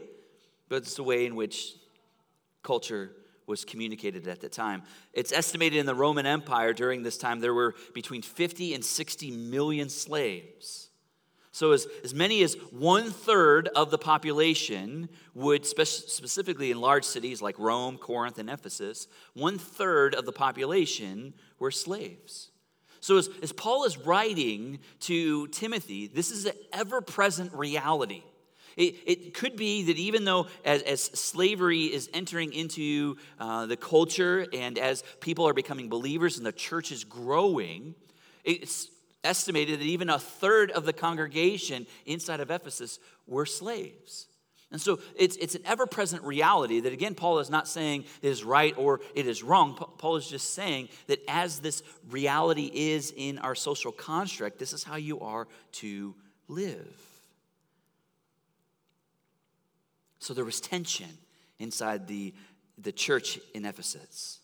but 0.67 0.77
it's 0.77 0.95
the 0.95 1.03
way 1.03 1.25
in 1.25 1.35
which 1.35 1.73
culture 2.63 3.11
was 3.49 3.65
communicated 3.65 4.27
at 4.27 4.39
the 4.39 4.47
time. 4.47 4.83
It's 5.11 5.33
estimated 5.33 5.79
in 5.79 5.85
the 5.85 5.95
Roman 5.95 6.25
Empire 6.25 6.71
during 6.71 7.03
this 7.03 7.17
time 7.17 7.41
there 7.41 7.53
were 7.53 7.75
between 7.93 8.21
50 8.21 8.73
and 8.75 8.85
60 8.85 9.31
million 9.31 9.89
slaves. 9.89 10.89
So, 11.51 11.71
as, 11.71 11.87
as 12.03 12.13
many 12.13 12.43
as 12.43 12.53
one 12.71 13.09
third 13.09 13.67
of 13.69 13.89
the 13.91 13.97
population 13.97 15.09
would, 15.33 15.65
spe- 15.65 15.81
specifically 15.81 16.71
in 16.71 16.79
large 16.79 17.03
cities 17.03 17.41
like 17.41 17.57
Rome, 17.57 17.97
Corinth, 17.97 18.37
and 18.37 18.49
Ephesus, 18.49 19.07
one 19.33 19.57
third 19.57 20.13
of 20.13 20.25
the 20.25 20.31
population 20.31 21.33
were 21.57 21.71
slaves. 21.71 22.51
So, 23.01 23.17
as, 23.17 23.29
as 23.41 23.51
Paul 23.51 23.83
is 23.85 23.97
writing 23.97 24.79
to 25.01 25.47
Timothy, 25.47 26.07
this 26.07 26.31
is 26.31 26.45
an 26.45 26.53
ever 26.71 27.01
present 27.01 27.51
reality. 27.53 28.23
It, 28.79 28.95
it 29.05 29.33
could 29.33 29.57
be 29.57 29.83
that 29.83 29.97
even 29.97 30.23
though 30.23 30.47
as, 30.63 30.81
as 30.83 31.01
slavery 31.03 31.83
is 31.83 32.09
entering 32.13 32.53
into 32.53 33.17
uh, 33.37 33.65
the 33.65 33.75
culture 33.75 34.47
and 34.53 34.79
as 34.79 35.03
people 35.19 35.45
are 35.45 35.53
becoming 35.53 35.89
believers 35.89 36.37
and 36.37 36.45
the 36.45 36.53
church 36.53 36.93
is 36.93 37.03
growing, 37.03 37.93
it's 38.45 38.87
estimated 39.25 39.81
that 39.81 39.85
even 39.85 40.09
a 40.09 40.17
third 40.17 40.71
of 40.71 40.85
the 40.85 40.93
congregation 40.93 41.87
inside 42.05 42.39
of 42.39 42.49
Ephesus 42.49 42.99
were 43.27 43.45
slaves. 43.45 44.27
And 44.71 44.79
so 44.79 44.99
it's, 45.17 45.35
it's 45.35 45.55
an 45.55 45.63
ever 45.65 45.85
present 45.85 46.23
reality 46.23 46.79
that, 46.79 46.93
again, 46.93 47.15
Paul 47.15 47.39
is 47.39 47.49
not 47.49 47.67
saying 47.67 48.05
it 48.21 48.29
is 48.29 48.45
right 48.45 48.73
or 48.77 49.01
it 49.13 49.27
is 49.27 49.43
wrong. 49.43 49.75
Paul 49.97 50.15
is 50.15 50.29
just 50.29 50.53
saying 50.53 50.87
that 51.07 51.19
as 51.27 51.59
this 51.59 51.83
reality 52.09 52.71
is 52.73 53.13
in 53.17 53.39
our 53.39 53.55
social 53.55 53.91
construct, 53.91 54.57
this 54.57 54.71
is 54.71 54.85
how 54.85 54.95
you 54.95 55.19
are 55.19 55.49
to 55.73 56.15
live. 56.47 57.08
So 60.19 60.33
there 60.33 60.45
was 60.45 60.61
tension 60.61 61.17
inside 61.57 62.07
the, 62.07 62.33
the 62.77 62.91
church 62.91 63.39
in 63.53 63.65
Ephesus. 63.65 64.39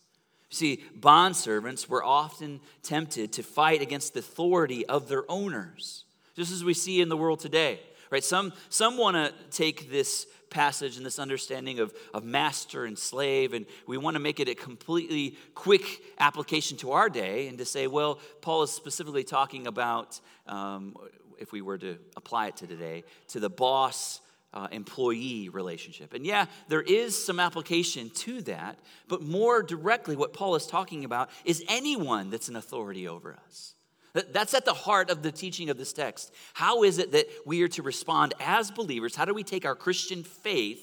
See, 0.50 0.82
bondservants 0.98 1.88
were 1.88 2.04
often 2.04 2.60
tempted 2.82 3.32
to 3.34 3.42
fight 3.42 3.82
against 3.82 4.14
the 4.14 4.20
authority 4.20 4.86
of 4.86 5.08
their 5.08 5.30
owners, 5.30 6.04
just 6.34 6.52
as 6.52 6.64
we 6.64 6.74
see 6.74 7.00
in 7.00 7.08
the 7.08 7.16
world 7.16 7.40
today. 7.40 7.80
Right? 8.10 8.22
Some, 8.22 8.52
some 8.68 8.96
want 8.96 9.16
to 9.16 9.32
take 9.50 9.90
this 9.90 10.26
passage 10.48 10.96
and 10.96 11.04
this 11.04 11.18
understanding 11.18 11.80
of, 11.80 11.92
of 12.14 12.24
master 12.24 12.84
and 12.84 12.96
slave, 12.96 13.52
and 13.52 13.66
we 13.86 13.98
want 13.98 14.14
to 14.14 14.20
make 14.20 14.38
it 14.38 14.48
a 14.48 14.54
completely 14.54 15.36
quick 15.54 16.00
application 16.18 16.76
to 16.78 16.92
our 16.92 17.10
day 17.10 17.48
and 17.48 17.58
to 17.58 17.64
say, 17.64 17.88
well, 17.88 18.20
Paul 18.40 18.62
is 18.62 18.70
specifically 18.70 19.24
talking 19.24 19.66
about, 19.66 20.20
um, 20.46 20.94
if 21.38 21.50
we 21.50 21.62
were 21.62 21.78
to 21.78 21.98
apply 22.16 22.46
it 22.46 22.56
to 22.58 22.66
today, 22.68 23.02
to 23.28 23.40
the 23.40 23.50
boss 23.50 24.20
uh, 24.56 24.68
employee 24.72 25.50
relationship. 25.50 26.14
And 26.14 26.24
yeah, 26.24 26.46
there 26.68 26.80
is 26.80 27.22
some 27.22 27.38
application 27.38 28.08
to 28.10 28.40
that, 28.42 28.78
but 29.06 29.20
more 29.20 29.62
directly, 29.62 30.16
what 30.16 30.32
Paul 30.32 30.54
is 30.54 30.66
talking 30.66 31.04
about 31.04 31.28
is 31.44 31.62
anyone 31.68 32.30
that's 32.30 32.48
an 32.48 32.56
authority 32.56 33.06
over 33.06 33.36
us. 33.46 33.74
That's 34.14 34.54
at 34.54 34.64
the 34.64 34.72
heart 34.72 35.10
of 35.10 35.22
the 35.22 35.30
teaching 35.30 35.68
of 35.68 35.76
this 35.76 35.92
text. 35.92 36.32
How 36.54 36.84
is 36.84 36.96
it 36.96 37.12
that 37.12 37.26
we 37.44 37.62
are 37.62 37.68
to 37.68 37.82
respond 37.82 38.32
as 38.40 38.70
believers? 38.70 39.14
How 39.14 39.26
do 39.26 39.34
we 39.34 39.44
take 39.44 39.66
our 39.66 39.76
Christian 39.76 40.22
faith 40.22 40.82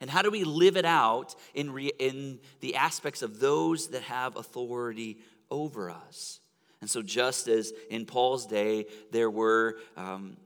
and 0.00 0.10
how 0.10 0.22
do 0.22 0.30
we 0.32 0.42
live 0.42 0.76
it 0.76 0.84
out 0.84 1.36
in, 1.54 1.72
re- 1.72 1.92
in 2.00 2.40
the 2.58 2.74
aspects 2.74 3.22
of 3.22 3.38
those 3.38 3.90
that 3.90 4.02
have 4.02 4.34
authority 4.34 5.18
over 5.52 5.88
us? 5.88 6.40
And 6.80 6.90
so, 6.90 7.00
just 7.00 7.46
as 7.46 7.72
in 7.90 8.06
Paul's 8.06 8.46
day, 8.46 8.86
there 9.12 9.30
were 9.30 9.78
um, 9.96 10.36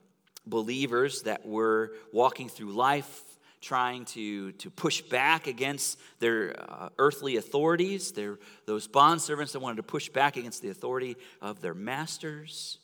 believers 0.47 1.23
that 1.23 1.47
were 1.47 1.93
walking 2.13 2.49
through 2.49 2.73
life 2.73 3.23
trying 3.63 4.05
to, 4.05 4.53
to 4.53 4.69
push 4.69 5.01
back 5.03 5.47
against 5.47 5.99
their 6.19 6.55
uh, 6.59 6.89
earthly 6.99 7.37
authorities, 7.37 8.13
their, 8.13 8.39
those 8.67 8.89
bondservants 8.89 9.53
that 9.53 9.61
wanted 9.61 9.77
to 9.77 9.85
push 9.85 10.09
back 10.09 10.37
against 10.37 10.63
the 10.63 10.69
authority 10.69 11.17
of 11.41 11.61
their 11.63 11.73
masters. 11.73 12.79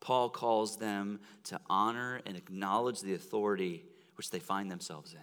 Paul 0.00 0.30
calls 0.30 0.76
them 0.78 1.20
to 1.44 1.60
honor 1.68 2.20
and 2.24 2.36
acknowledge 2.36 3.00
the 3.00 3.14
authority 3.14 3.84
which 4.14 4.30
they 4.30 4.38
find 4.38 4.70
themselves 4.70 5.12
in. 5.12 5.20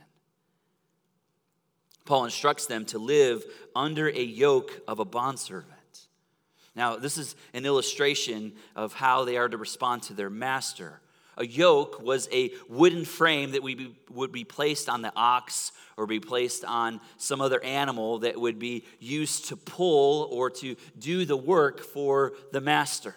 Paul 2.06 2.26
instructs 2.26 2.66
them 2.66 2.86
to 2.86 3.00
live 3.00 3.44
under 3.76 4.10
a 4.10 4.24
yoke 4.24 4.82
of 4.88 5.00
a 5.00 5.06
bondservant. 5.06 5.76
Now, 6.76 6.98
this 6.98 7.18
is 7.18 7.36
an 7.54 7.66
illustration 7.66 8.54
of 8.76 8.94
how 8.94 9.26
they 9.26 9.38
are 9.38 9.50
to 9.50 9.58
respond 9.58 10.04
to 10.04 10.14
their 10.14 10.30
master 10.30 11.02
a 11.40 11.46
yoke 11.46 12.02
was 12.02 12.30
a 12.32 12.52
wooden 12.68 13.06
frame 13.06 13.52
that 13.52 13.64
be, 13.64 13.96
would 14.12 14.32
be 14.32 14.44
placed 14.44 14.90
on 14.90 15.02
the 15.02 15.12
ox 15.16 15.72
or 15.98 16.06
be 16.06 16.20
placed 16.20 16.64
on 16.66 17.02
some 17.18 17.42
other 17.42 17.64
animal 17.64 18.20
that 18.20 18.40
would 18.40 18.60
be 18.60 18.84
used 19.00 19.48
to 19.48 19.56
pull 19.56 20.30
or 20.32 20.50
to 20.50 20.76
do 21.00 21.26
the 21.26 21.38
work 21.38 21.80
for 21.80 22.34
the 22.52 22.62
master. 22.62 23.16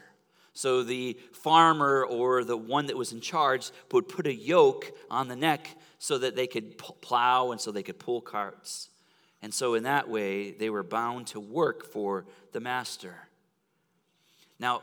So 0.54 0.82
the 0.82 1.18
farmer 1.32 2.04
or 2.04 2.44
the 2.44 2.56
one 2.56 2.86
that 2.86 2.96
was 2.96 3.12
in 3.12 3.20
charge 3.20 3.70
would 3.90 4.08
put 4.08 4.26
a 4.26 4.34
yoke 4.34 4.92
on 5.10 5.28
the 5.28 5.36
neck 5.36 5.68
so 5.98 6.18
that 6.18 6.36
they 6.36 6.46
could 6.46 6.78
plow 6.78 7.52
and 7.52 7.60
so 7.60 7.72
they 7.72 7.82
could 7.82 7.98
pull 7.98 8.20
carts. 8.20 8.88
And 9.40 9.52
so, 9.52 9.74
in 9.74 9.82
that 9.82 10.08
way, 10.08 10.52
they 10.52 10.70
were 10.70 10.84
bound 10.84 11.26
to 11.28 11.40
work 11.40 11.84
for 11.84 12.26
the 12.52 12.60
master. 12.60 13.28
Now, 14.60 14.82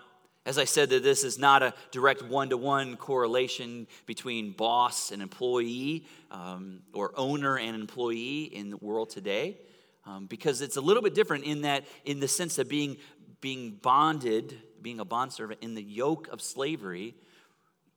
as 0.50 0.58
I 0.58 0.66
said, 0.66 0.90
that 0.90 1.04
this 1.04 1.24
is 1.24 1.38
not 1.38 1.62
a 1.62 1.76
direct 1.92 2.24
one 2.24 2.50
to 2.50 2.58
one 2.58 2.98
correlation 2.98 3.86
between 4.08 4.52
boss 4.52 5.12
and 5.12 5.22
employee 5.22 6.08
um, 6.32 6.80
or 6.92 7.12
owner 7.16 7.60
and 7.60 7.76
employee 7.76 8.46
in 8.46 8.72
the 8.72 8.78
world 8.78 9.12
today, 9.12 9.60
um, 10.08 10.26
because 10.26 10.62
it's 10.62 10.76
a 10.76 10.82
little 10.82 11.04
bit 11.04 11.14
different 11.14 11.44
in 11.44 11.62
that, 11.62 11.86
in 12.04 12.20
the 12.20 12.28
sense 12.28 12.58
of 12.58 12.68
being, 12.68 12.98
being 13.42 13.78
bonded, 13.84 14.58
being 14.82 15.00
a 15.00 15.06
bondservant 15.06 15.62
in 15.62 15.76
the 15.76 15.84
yoke 15.84 16.28
of 16.30 16.42
slavery, 16.42 17.14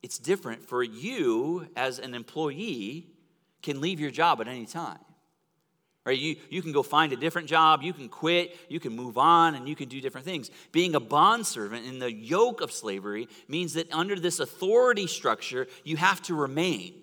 it's 0.03 0.19
different 0.19 0.63
for 0.63 0.83
you 0.83 1.67
as 1.75 1.99
an 1.99 2.15
employee 2.15 3.07
can 3.63 3.81
leave 3.81 3.99
your 3.99 4.11
job 4.11 4.43
at 4.43 4.47
any 4.47 4.67
time. 4.67 4.99
Right? 6.05 6.19
You, 6.19 6.37
you 6.51 6.63
can 6.63 6.73
go 6.73 6.83
find 6.83 7.13
a 7.13 7.17
different 7.17 7.49
job, 7.49 7.83
you 7.83 7.93
can 7.93 8.09
quit, 8.09 8.57
you 8.69 8.81
can 8.81 8.95
move 8.97 9.17
on, 9.17 9.55
and 9.55 9.69
you 9.69 9.77
can 9.77 9.89
do 9.89 10.01
different 10.01 10.25
things. 10.25 10.51
Being 10.73 10.97
a 10.97 11.01
bondservant 11.01 11.87
in 11.87 12.01
the 12.01 12.13
yoke 12.13 12.61
of 12.61 12.73
slavery 12.73 13.29
means 13.47 13.75
that 13.75 13.93
under 13.93 14.19
this 14.19 14.41
authority 14.41 15.07
structure, 15.07 15.69
you 15.85 15.97
have 15.97 16.21
to 16.23 16.35
remain. 16.35 16.95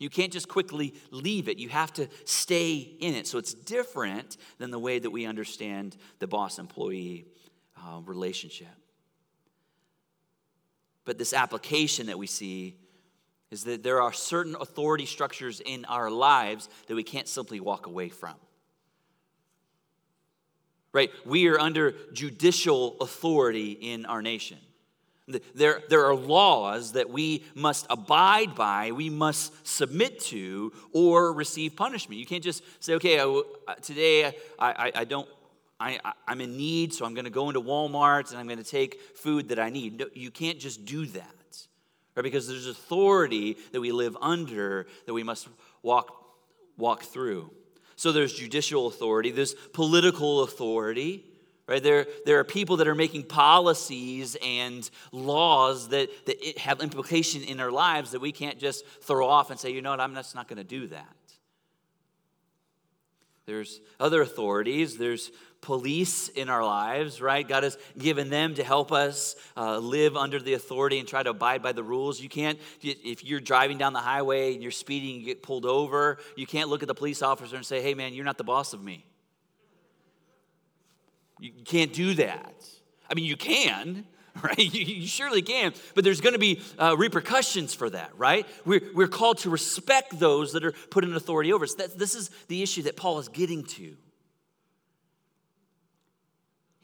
You 0.00 0.10
can't 0.10 0.32
just 0.32 0.48
quickly 0.48 0.94
leave 1.10 1.48
it. 1.48 1.58
You 1.58 1.68
have 1.68 1.92
to 1.94 2.08
stay 2.24 2.78
in 2.78 3.14
it. 3.14 3.26
So 3.28 3.38
it's 3.38 3.54
different 3.54 4.36
than 4.58 4.70
the 4.70 4.78
way 4.78 4.98
that 4.98 5.10
we 5.10 5.26
understand 5.26 5.96
the 6.18 6.26
boss 6.26 6.58
employee 6.58 7.26
uh, 7.76 8.00
relationship. 8.04 8.68
But 11.04 11.16
this 11.16 11.32
application 11.32 12.06
that 12.06 12.18
we 12.18 12.26
see 12.26 12.76
is 13.50 13.64
that 13.64 13.82
there 13.82 14.02
are 14.02 14.12
certain 14.12 14.56
authority 14.60 15.06
structures 15.06 15.60
in 15.60 15.84
our 15.86 16.10
lives 16.10 16.68
that 16.86 16.94
we 16.94 17.02
can't 17.04 17.28
simply 17.28 17.60
walk 17.60 17.86
away 17.86 18.08
from. 18.08 18.34
Right? 20.92 21.10
We 21.26 21.48
are 21.48 21.58
under 21.58 21.94
judicial 22.12 22.96
authority 23.00 23.72
in 23.72 24.06
our 24.06 24.22
nation. 24.22 24.58
There, 25.54 25.82
there 25.90 26.06
are 26.06 26.14
laws 26.14 26.92
that 26.92 27.10
we 27.10 27.44
must 27.54 27.86
abide 27.90 28.54
by, 28.54 28.92
we 28.92 29.10
must 29.10 29.52
submit 29.66 30.20
to, 30.20 30.72
or 30.92 31.34
receive 31.34 31.76
punishment. 31.76 32.18
You 32.18 32.24
can't 32.24 32.42
just 32.42 32.62
say, 32.82 32.94
okay, 32.94 33.20
I, 33.20 33.74
today 33.82 34.24
I, 34.24 34.32
I, 34.58 34.92
I 34.94 35.04
don't, 35.04 35.28
I, 35.78 36.00
I'm 36.26 36.40
in 36.40 36.56
need, 36.56 36.94
so 36.94 37.04
I'm 37.04 37.12
going 37.12 37.26
to 37.26 37.30
go 37.30 37.48
into 37.50 37.60
Walmart 37.60 38.30
and 38.30 38.38
I'm 38.40 38.46
going 38.46 38.58
to 38.58 38.64
take 38.64 39.00
food 39.16 39.50
that 39.50 39.58
I 39.58 39.68
need. 39.68 39.98
No, 39.98 40.06
you 40.14 40.30
can't 40.30 40.58
just 40.58 40.86
do 40.86 41.04
that, 41.06 41.66
right? 42.16 42.22
Because 42.22 42.48
there's 42.48 42.66
authority 42.66 43.58
that 43.72 43.80
we 43.82 43.92
live 43.92 44.16
under 44.22 44.86
that 45.04 45.12
we 45.12 45.22
must 45.22 45.46
walk, 45.82 46.10
walk 46.78 47.02
through. 47.02 47.50
So 47.98 48.12
there's 48.12 48.32
judicial 48.32 48.86
authority, 48.86 49.32
there's 49.32 49.54
political 49.72 50.44
authority, 50.44 51.24
right? 51.66 51.82
There, 51.82 52.06
there 52.24 52.38
are 52.38 52.44
people 52.44 52.76
that 52.76 52.86
are 52.86 52.94
making 52.94 53.24
policies 53.24 54.36
and 54.40 54.88
laws 55.10 55.88
that, 55.88 56.08
that 56.26 56.58
have 56.58 56.80
implication 56.80 57.42
in 57.42 57.58
our 57.58 57.72
lives 57.72 58.12
that 58.12 58.20
we 58.20 58.30
can't 58.30 58.60
just 58.60 58.86
throw 59.02 59.26
off 59.26 59.50
and 59.50 59.58
say, 59.58 59.72
you 59.72 59.82
know 59.82 59.90
what, 59.90 59.98
I'm 60.00 60.14
just 60.14 60.36
not 60.36 60.46
going 60.46 60.58
to 60.58 60.64
do 60.64 60.86
that. 60.86 61.16
There's 63.46 63.80
other 63.98 64.22
authorities. 64.22 64.96
There's 64.96 65.32
police 65.60 66.28
in 66.28 66.48
our 66.48 66.64
lives, 66.64 67.20
right? 67.20 67.46
God 67.46 67.62
has 67.62 67.76
given 67.96 68.30
them 68.30 68.54
to 68.54 68.64
help 68.64 68.92
us 68.92 69.36
uh, 69.56 69.78
live 69.78 70.16
under 70.16 70.38
the 70.38 70.54
authority 70.54 70.98
and 70.98 71.08
try 71.08 71.22
to 71.22 71.30
abide 71.30 71.62
by 71.62 71.72
the 71.72 71.82
rules. 71.82 72.20
You 72.20 72.28
can't, 72.28 72.58
if 72.82 73.24
you're 73.24 73.40
driving 73.40 73.78
down 73.78 73.92
the 73.92 74.00
highway 74.00 74.54
and 74.54 74.62
you're 74.62 74.70
speeding 74.70 75.20
you 75.20 75.26
get 75.26 75.42
pulled 75.42 75.66
over, 75.66 76.18
you 76.36 76.46
can't 76.46 76.68
look 76.68 76.82
at 76.82 76.88
the 76.88 76.94
police 76.94 77.22
officer 77.22 77.56
and 77.56 77.66
say, 77.66 77.82
hey, 77.82 77.94
man, 77.94 78.14
you're 78.14 78.24
not 78.24 78.38
the 78.38 78.44
boss 78.44 78.72
of 78.72 78.82
me. 78.82 79.04
You 81.40 81.52
can't 81.64 81.92
do 81.92 82.14
that. 82.14 82.54
I 83.10 83.14
mean, 83.14 83.24
you 83.24 83.36
can, 83.36 84.06
right? 84.42 84.58
You, 84.58 84.84
you 84.84 85.06
surely 85.06 85.42
can, 85.42 85.72
but 85.94 86.04
there's 86.04 86.20
going 86.20 86.34
to 86.34 86.38
be 86.38 86.60
uh, 86.78 86.96
repercussions 86.96 87.74
for 87.74 87.90
that, 87.90 88.10
right? 88.16 88.46
We're, 88.64 88.82
we're 88.94 89.08
called 89.08 89.38
to 89.38 89.50
respect 89.50 90.18
those 90.18 90.52
that 90.52 90.64
are 90.64 90.72
put 90.72 91.04
in 91.04 91.14
authority 91.14 91.52
over 91.52 91.64
us. 91.64 91.74
That, 91.74 91.98
this 91.98 92.14
is 92.14 92.30
the 92.48 92.62
issue 92.62 92.82
that 92.82 92.96
Paul 92.96 93.18
is 93.18 93.28
getting 93.28 93.64
to. 93.64 93.96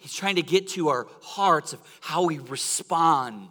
He's 0.04 0.12
trying 0.12 0.36
to 0.36 0.42
get 0.42 0.68
to 0.72 0.90
our 0.90 1.06
hearts 1.22 1.72
of 1.72 1.80
how 2.02 2.24
we 2.24 2.38
respond. 2.38 3.48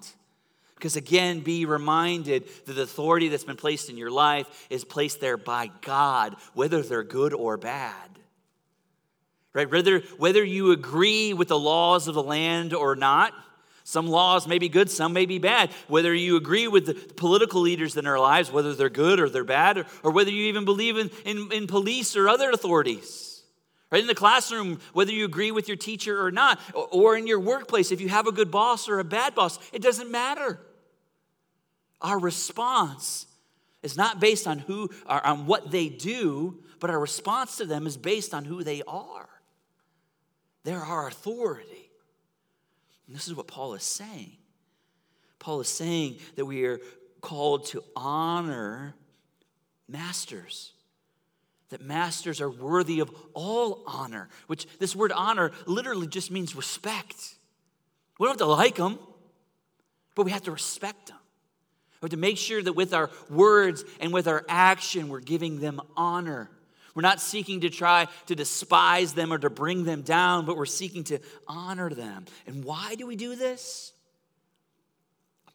Because 0.75 0.95
again, 0.95 1.39
be 1.39 1.65
reminded 1.65 2.48
that 2.67 2.74
the 2.74 2.83
authority 2.83 3.27
that's 3.27 3.43
been 3.43 3.55
placed 3.55 3.89
in 3.89 3.98
your 3.98 4.12
life 4.12 4.67
is 4.69 4.86
placed 4.86 5.19
there 5.19 5.36
by 5.36 5.72
God, 5.81 6.36
whether 6.53 6.83
they're 6.83 7.01
good 7.01 7.33
or 7.33 7.57
bad. 7.57 8.19
Right? 9.51 9.67
Whether, 9.67 10.01
whether 10.19 10.43
you 10.43 10.74
agree 10.74 11.33
with 11.33 11.48
the 11.48 11.57
laws 11.57 12.07
of 12.07 12.13
the 12.13 12.22
land 12.22 12.75
or 12.75 12.95
not, 12.95 13.33
some 13.83 14.05
laws 14.05 14.48
may 14.48 14.60
be 14.60 14.69
good, 14.69 14.91
some 14.91 15.12
may 15.12 15.25
be 15.25 15.39
bad. 15.39 15.72
Whether 15.88 16.13
you 16.13 16.36
agree 16.36 16.67
with 16.67 16.86
the 16.86 16.93
political 16.93 17.62
leaders 17.62 17.98
in 17.98 18.05
our 18.05 18.19
lives, 18.19 18.51
whether 18.51 18.75
they're 18.75 18.91
good 18.91 19.19
or 19.19 19.27
they're 19.27 19.43
bad, 19.43 19.79
or, 19.79 19.86
or 20.03 20.12
whether 20.12 20.29
you 20.29 20.43
even 20.50 20.65
believe 20.65 20.98
in, 20.98 21.10
in, 21.25 21.51
in 21.51 21.65
police 21.65 22.15
or 22.15 22.29
other 22.29 22.51
authorities. 22.51 23.33
Right 23.93 24.01
in 24.01 24.07
the 24.07 24.15
classroom, 24.15 24.79
whether 24.93 25.12
you 25.12 25.23
agree 25.23 25.51
with 25.51 25.67
your 25.67 25.77
teacher 25.77 26.25
or 26.25 26.31
not, 26.31 26.59
or 26.73 27.15
in 27.15 27.27
your 27.27 27.39
workplace, 27.39 27.91
if 27.91 28.01
you 28.01 28.09
have 28.09 28.25
a 28.25 28.31
good 28.31 28.50
boss 28.50 28.89
or 28.89 28.97
a 28.97 29.03
bad 29.03 29.35
boss, 29.35 29.59
it 29.71 29.83
doesn't 29.83 30.09
matter. 30.09 30.59
Our 32.01 32.17
response 32.17 33.27
is 33.83 33.95
not 33.95 34.19
based 34.19 34.47
on 34.47 34.57
who 34.57 34.89
or 35.07 35.23
on 35.23 35.45
what 35.45 35.69
they 35.69 35.89
do, 35.89 36.63
but 36.79 36.89
our 36.89 37.00
response 37.00 37.57
to 37.57 37.65
them 37.65 37.85
is 37.85 37.95
based 37.95 38.33
on 38.33 38.45
who 38.45 38.63
they 38.63 38.81
are. 38.88 39.29
They're 40.63 40.79
our 40.79 41.08
authority. 41.08 41.91
And 43.06 43.15
this 43.15 43.27
is 43.27 43.36
what 43.36 43.45
Paul 43.45 43.75
is 43.75 43.84
saying. 43.84 44.38
Paul 45.38 45.62
is 45.62 45.69
saying 45.69 46.17
that 46.36 46.45
we 46.45 46.65
are 46.65 46.79
called 47.21 47.67
to 47.67 47.84
honor 47.95 48.95
masters 49.88 50.72
that 51.73 51.81
masters 51.81 52.39
are 52.39 52.49
worthy 52.49 52.99
of 52.99 53.12
all 53.33 53.83
honor, 53.86 54.29
which 54.47 54.67
this 54.77 54.95
word 54.95 55.12
honor 55.12 55.51
literally 55.65 56.07
just 56.07 56.31
means 56.31 56.55
respect. 56.55 57.36
We 58.19 58.25
don't 58.25 58.33
have 58.33 58.38
to 58.38 58.45
like 58.45 58.75
them, 58.75 58.99
but 60.15 60.23
we 60.23 60.31
have 60.31 60.43
to 60.43 60.51
respect 60.51 61.07
them. 61.07 61.17
We 61.99 62.05
have 62.05 62.12
to 62.12 62.17
make 62.17 62.38
sure 62.38 62.62
that 62.62 62.73
with 62.73 62.93
our 62.93 63.09
words 63.29 63.83
and 63.99 64.13
with 64.13 64.27
our 64.27 64.45
action, 64.47 65.09
we're 65.09 65.19
giving 65.19 65.59
them 65.59 65.81
honor. 65.97 66.51
We're 66.93 67.01
not 67.01 67.19
seeking 67.19 67.62
to 67.62 67.71
try 67.71 68.07
to 68.27 68.36
despise 68.36 69.13
them 69.13 69.33
or 69.33 69.39
to 69.39 69.49
bring 69.49 69.83
them 69.83 70.03
down, 70.03 70.45
but 70.45 70.55
we're 70.55 70.65
seeking 70.65 71.03
to 71.05 71.19
honor 71.47 71.89
them. 71.89 72.25
And 72.45 72.63
why 72.63 72.93
do 72.95 73.07
we 73.07 73.15
do 73.15 73.36
this? 73.36 73.93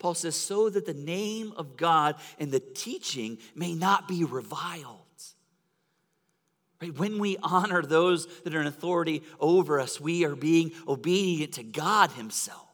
Paul 0.00 0.14
says, 0.14 0.34
so 0.34 0.68
that 0.68 0.84
the 0.84 0.94
name 0.94 1.52
of 1.56 1.76
God 1.76 2.16
and 2.40 2.50
the 2.50 2.60
teaching 2.60 3.38
may 3.54 3.74
not 3.74 4.08
be 4.08 4.24
reviled. 4.24 5.07
Right? 6.80 6.96
When 6.96 7.18
we 7.18 7.36
honor 7.42 7.82
those 7.82 8.26
that 8.42 8.54
are 8.54 8.60
in 8.60 8.66
authority 8.66 9.22
over 9.40 9.80
us, 9.80 10.00
we 10.00 10.24
are 10.24 10.36
being 10.36 10.72
obedient 10.86 11.54
to 11.54 11.62
God 11.62 12.12
Himself. 12.12 12.66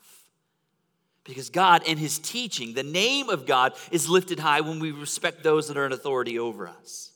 Because 1.24 1.48
God 1.48 1.82
and 1.86 1.98
His 1.98 2.18
teaching, 2.18 2.74
the 2.74 2.82
name 2.82 3.30
of 3.30 3.46
God, 3.46 3.72
is 3.90 4.08
lifted 4.08 4.38
high 4.38 4.60
when 4.60 4.78
we 4.78 4.92
respect 4.92 5.42
those 5.42 5.68
that 5.68 5.78
are 5.78 5.86
in 5.86 5.92
authority 5.92 6.38
over 6.38 6.68
us. 6.68 7.12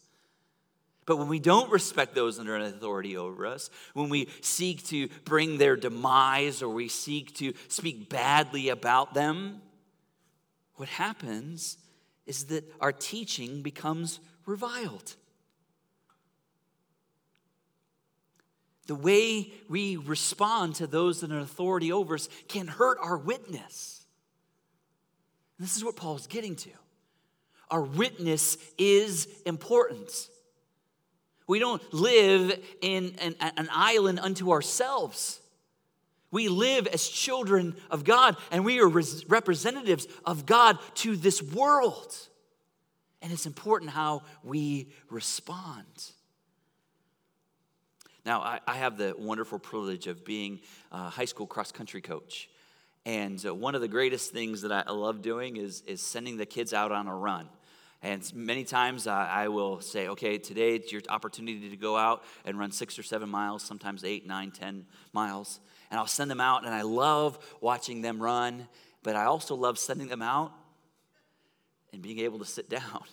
But 1.05 1.17
when 1.17 1.29
we 1.29 1.39
don't 1.39 1.71
respect 1.71 2.15
those 2.15 2.37
that 2.37 2.47
are 2.49 2.57
in 2.57 2.63
authority 2.63 3.17
over 3.17 3.47
us, 3.47 3.71
when 3.95 4.11
we 4.11 4.29
seek 4.43 4.85
to 4.89 5.09
bring 5.25 5.57
their 5.57 5.75
demise 5.75 6.63
or 6.63 6.69
we 6.69 6.89
seek 6.89 7.35
to 7.37 7.55
speak 7.69 8.11
badly 8.11 8.69
about 8.69 9.15
them, 9.15 9.63
what 10.75 10.89
happens 10.89 11.79
is 12.27 12.45
that 12.47 12.65
our 12.81 12.93
teaching 12.93 13.63
becomes 13.63 14.21
reviled. 14.45 15.17
The 18.89 18.95
way 18.95 19.53
we 19.69 19.97
respond 19.97 20.75
to 20.77 20.87
those 20.87 21.21
that 21.21 21.31
are 21.31 21.37
in 21.37 21.43
authority 21.43 21.93
over 21.93 22.15
us 22.15 22.29
can 22.49 22.67
hurt 22.67 22.99
our 23.01 23.19
witness. 23.19 24.07
This 25.59 25.77
is 25.77 25.85
what 25.85 25.95
Paul 25.95 26.17
is 26.17 26.27
getting 26.27 26.57
to. 26.57 26.71
Our 27.71 27.83
witness 27.83 28.57
is 28.79 29.29
important. 29.45 30.31
We 31.47 31.59
don't 31.59 31.83
live 31.93 32.59
in 32.81 33.15
an, 33.21 33.35
an 33.41 33.69
island 33.71 34.21
unto 34.21 34.53
ourselves. 34.53 35.39
We 36.31 36.49
live 36.49 36.87
as 36.87 37.07
children 37.07 37.77
of 37.91 38.05
God, 38.05 38.37
and 38.51 38.65
we 38.65 38.81
are 38.81 38.89
representatives 38.89 40.07
of 40.25 40.47
God 40.47 40.79
to 40.97 41.15
this 41.15 41.43
world. 41.43 42.17
And 43.21 43.33
it's 43.33 43.47
important 43.47 43.91
how 43.91 44.23
we 44.43 44.89
respond. 45.11 46.13
Now, 48.29 48.43
I, 48.43 48.61
I 48.67 48.75
have 48.75 48.99
the 48.99 49.15
wonderful 49.17 49.59
privilege 49.59 50.07
of 50.07 50.23
being 50.23 50.61
a 50.93 51.09
high 51.09 51.25
school 51.25 51.47
cross 51.47 51.73
country 51.73 52.03
coach. 52.03 52.51
And 53.07 53.43
uh, 53.47 53.55
one 53.55 53.75
of 53.75 53.81
the 53.81 53.89
greatest 53.89 54.35
things 54.35 54.61
that 54.61 54.71
I 54.71 54.93
love 54.93 55.23
doing 55.23 55.57
is, 55.57 55.81
is 55.87 56.03
sending 56.03 56.37
the 56.37 56.45
kids 56.45 56.75
out 56.75 56.93
on 56.93 57.07
a 57.07 57.15
run. 57.15 57.49
And 58.03 58.31
many 58.35 58.65
times 58.65 59.07
I 59.07 59.49
will 59.49 59.81
say, 59.81 60.09
okay, 60.09 60.37
today 60.37 60.75
it's 60.75 60.93
your 60.93 61.01
opportunity 61.09 61.71
to 61.71 61.77
go 61.79 61.97
out 61.97 62.23
and 62.45 62.59
run 62.59 62.71
six 62.71 62.99
or 62.99 63.03
seven 63.03 63.31
miles, 63.31 63.63
sometimes 63.63 64.05
eight, 64.05 64.27
nine, 64.27 64.51
ten 64.51 64.85
miles. 65.15 65.59
And 65.91 65.99
I'll 65.99 66.07
send 66.07 66.31
them 66.31 66.43
out, 66.43 66.67
and 66.67 66.75
I 66.75 66.83
love 66.83 67.39
watching 67.63 68.03
them 68.03 68.21
run, 68.23 68.69
but 69.03 69.17
I 69.17 69.25
also 69.25 69.55
love 69.55 69.79
sending 69.79 70.09
them 70.09 70.21
out 70.21 70.53
and 71.95 72.03
being 72.03 72.19
able 72.19 72.41
to 72.41 72.45
sit 72.45 72.69
down 72.79 73.05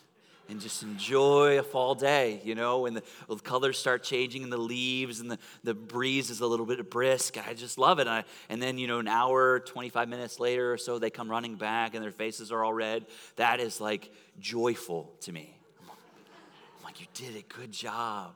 and 0.50 0.62
just 0.62 0.84
enjoy 0.84 1.58
a 1.60 1.64
fall 1.64 1.96
day, 1.96 2.42
you 2.44 2.56
know, 2.56 2.80
when 2.80 2.94
the, 2.94 3.04
colors 3.44 3.78
start 3.78 4.04
changing 4.04 4.44
and 4.44 4.52
the 4.52 4.58
leaves 4.58 5.20
and 5.20 5.30
the, 5.30 5.40
the 5.64 5.74
breeze 5.74 6.30
is 6.30 6.42
a 6.42 6.48
little 6.48 6.66
bit 6.66 6.90
brisk. 6.90 7.38
I 7.48 7.54
just 7.54 7.78
love 7.78 8.00
it. 8.00 8.04
And, 8.04 8.10
I, 8.10 8.24
and 8.50 8.62
then, 8.62 8.78
you 8.78 8.88
know, 8.88 9.00
an 9.00 9.08
hour, 9.08 9.60
25 9.60 10.08
minutes 10.08 10.40
later 10.40 10.74
or 10.74 10.78
so, 10.78 11.00
they 11.00 11.10
come 11.10 11.30
running 11.30 11.56
back 11.56 11.96
and 11.96 12.04
their 12.04 12.12
faces 12.12 12.52
are 12.52 12.64
all 12.64 12.74
red. 12.74 13.06
That 13.38 13.60
is 13.60 13.82
like 13.82 14.12
joyful 14.40 15.12
to 15.22 15.32
me. 15.32 15.56
I'm 15.90 16.84
like, 16.84 17.00
you 17.02 17.08
did 17.14 17.36
a 17.36 17.42
good 17.42 17.72
job. 17.72 18.34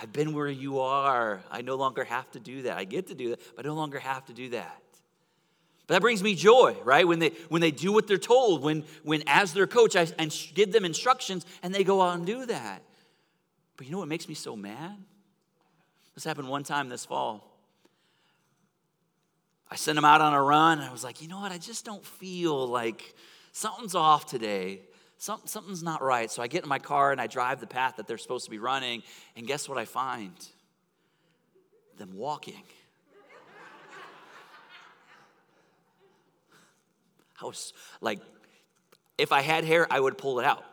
I've 0.00 0.12
been 0.12 0.34
where 0.34 0.48
you 0.48 0.80
are. 0.80 1.42
I 1.50 1.62
no 1.62 1.76
longer 1.76 2.04
have 2.04 2.30
to 2.32 2.40
do 2.40 2.62
that. 2.62 2.76
I 2.76 2.84
get 2.84 3.08
to 3.08 3.14
do 3.14 3.30
that, 3.30 3.40
but 3.56 3.66
I 3.66 3.68
no 3.68 3.74
longer 3.74 3.98
have 3.98 4.24
to 4.26 4.32
do 4.32 4.50
that. 4.50 4.80
But 5.90 5.94
that 5.94 6.02
brings 6.02 6.22
me 6.22 6.36
joy, 6.36 6.76
right? 6.84 7.04
When 7.04 7.18
they 7.18 7.30
when 7.48 7.60
they 7.60 7.72
do 7.72 7.90
what 7.90 8.06
they're 8.06 8.16
told, 8.16 8.62
when 8.62 8.84
when 9.02 9.24
as 9.26 9.52
their 9.52 9.66
coach 9.66 9.96
I 9.96 10.06
and 10.20 10.32
give 10.54 10.70
them 10.70 10.84
instructions 10.84 11.44
and 11.64 11.74
they 11.74 11.82
go 11.82 12.00
out 12.00 12.14
and 12.14 12.24
do 12.24 12.46
that. 12.46 12.84
But 13.76 13.86
you 13.86 13.92
know 13.92 13.98
what 13.98 14.06
makes 14.06 14.28
me 14.28 14.34
so 14.34 14.54
mad? 14.54 14.96
This 16.14 16.22
happened 16.22 16.48
one 16.48 16.62
time 16.62 16.88
this 16.88 17.04
fall. 17.04 17.44
I 19.68 19.74
sent 19.74 19.96
them 19.96 20.04
out 20.04 20.20
on 20.20 20.32
a 20.32 20.40
run. 20.40 20.78
And 20.78 20.88
I 20.88 20.92
was 20.92 21.02
like, 21.02 21.22
you 21.22 21.26
know 21.26 21.40
what? 21.40 21.50
I 21.50 21.58
just 21.58 21.84
don't 21.84 22.06
feel 22.06 22.68
like 22.68 23.12
something's 23.50 23.96
off 23.96 24.26
today. 24.26 24.82
Some, 25.18 25.40
something's 25.44 25.82
not 25.82 26.02
right. 26.02 26.30
So 26.30 26.40
I 26.40 26.46
get 26.46 26.62
in 26.62 26.68
my 26.68 26.78
car 26.78 27.10
and 27.10 27.20
I 27.20 27.26
drive 27.26 27.58
the 27.58 27.66
path 27.66 27.96
that 27.96 28.06
they're 28.06 28.16
supposed 28.16 28.44
to 28.44 28.52
be 28.52 28.60
running. 28.60 29.02
And 29.34 29.44
guess 29.44 29.68
what 29.68 29.76
I 29.76 29.86
find? 29.86 30.34
Them 31.98 32.14
walking. 32.14 32.62
I 37.42 37.46
was 37.46 37.72
like, 38.00 38.20
if 39.18 39.32
I 39.32 39.40
had 39.40 39.64
hair, 39.64 39.86
I 39.90 40.00
would 40.00 40.18
pull 40.18 40.40
it 40.40 40.46
out. 40.46 40.64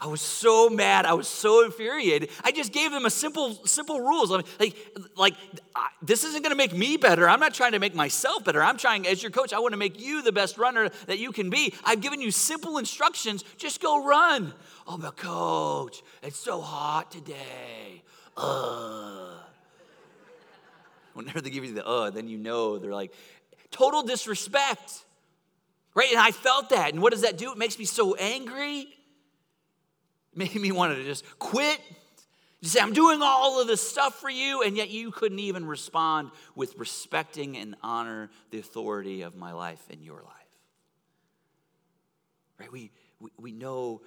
I 0.00 0.06
was 0.06 0.20
so 0.20 0.68
mad. 0.68 1.06
I 1.06 1.14
was 1.14 1.26
so 1.26 1.64
infuriated. 1.64 2.28
I 2.42 2.52
just 2.52 2.72
gave 2.72 2.90
them 2.90 3.06
a 3.06 3.10
simple, 3.10 3.54
simple 3.64 4.00
rules. 4.00 4.30
I 4.30 4.36
mean, 4.36 4.46
like, 4.60 4.76
like 5.16 5.34
I, 5.74 5.88
this 6.02 6.24
isn't 6.24 6.42
going 6.42 6.50
to 6.50 6.56
make 6.56 6.74
me 6.74 6.98
better. 6.98 7.26
I'm 7.26 7.40
not 7.40 7.54
trying 7.54 7.72
to 7.72 7.78
make 7.78 7.94
myself 7.94 8.44
better. 8.44 8.62
I'm 8.62 8.76
trying, 8.76 9.06
as 9.06 9.22
your 9.22 9.30
coach, 9.30 9.54
I 9.54 9.60
want 9.60 9.72
to 9.72 9.78
make 9.78 9.98
you 9.98 10.20
the 10.20 10.32
best 10.32 10.58
runner 10.58 10.90
that 11.06 11.18
you 11.18 11.32
can 11.32 11.48
be. 11.48 11.72
I've 11.84 12.02
given 12.02 12.20
you 12.20 12.30
simple 12.30 12.76
instructions. 12.76 13.44
Just 13.56 13.80
go 13.80 14.04
run. 14.04 14.52
Oh, 14.86 14.98
but 14.98 15.16
coach, 15.16 16.02
it's 16.22 16.38
so 16.38 16.60
hot 16.60 17.10
today. 17.10 18.02
Uh. 18.36 19.38
Whenever 21.14 21.40
they 21.40 21.50
give 21.50 21.64
you 21.64 21.72
the 21.72 21.86
uh, 21.86 22.10
then 22.10 22.28
you 22.28 22.36
know 22.36 22.76
they're 22.78 22.92
like 22.92 23.14
total 23.70 24.02
disrespect. 24.02 25.04
Right? 25.94 26.10
And 26.10 26.18
I 26.18 26.32
felt 26.32 26.70
that. 26.70 26.92
And 26.92 27.00
what 27.00 27.12
does 27.12 27.22
that 27.22 27.38
do? 27.38 27.52
It 27.52 27.58
makes 27.58 27.78
me 27.78 27.84
so 27.84 28.14
angry 28.14 28.80
It 30.32 30.36
made 30.36 30.54
me 30.54 30.72
want 30.72 30.96
to 30.96 31.04
just 31.04 31.24
quit. 31.38 31.80
You 32.60 32.68
say, 32.68 32.80
I'm 32.80 32.94
doing 32.94 33.20
all 33.22 33.60
of 33.60 33.66
this 33.66 33.86
stuff 33.86 34.14
for 34.14 34.30
you, 34.30 34.62
and 34.62 34.76
yet 34.76 34.88
you 34.88 35.10
couldn't 35.10 35.38
even 35.38 35.66
respond 35.66 36.30
with 36.56 36.76
respecting 36.78 37.56
and 37.58 37.76
honor 37.82 38.30
the 38.50 38.58
authority 38.58 39.22
of 39.22 39.36
my 39.36 39.52
life 39.52 39.82
in 39.90 40.02
your 40.02 40.22
life. 40.22 40.32
Right? 42.58 42.72
We, 42.72 42.90
we, 43.20 43.30
we 43.38 43.52
know 43.52 44.00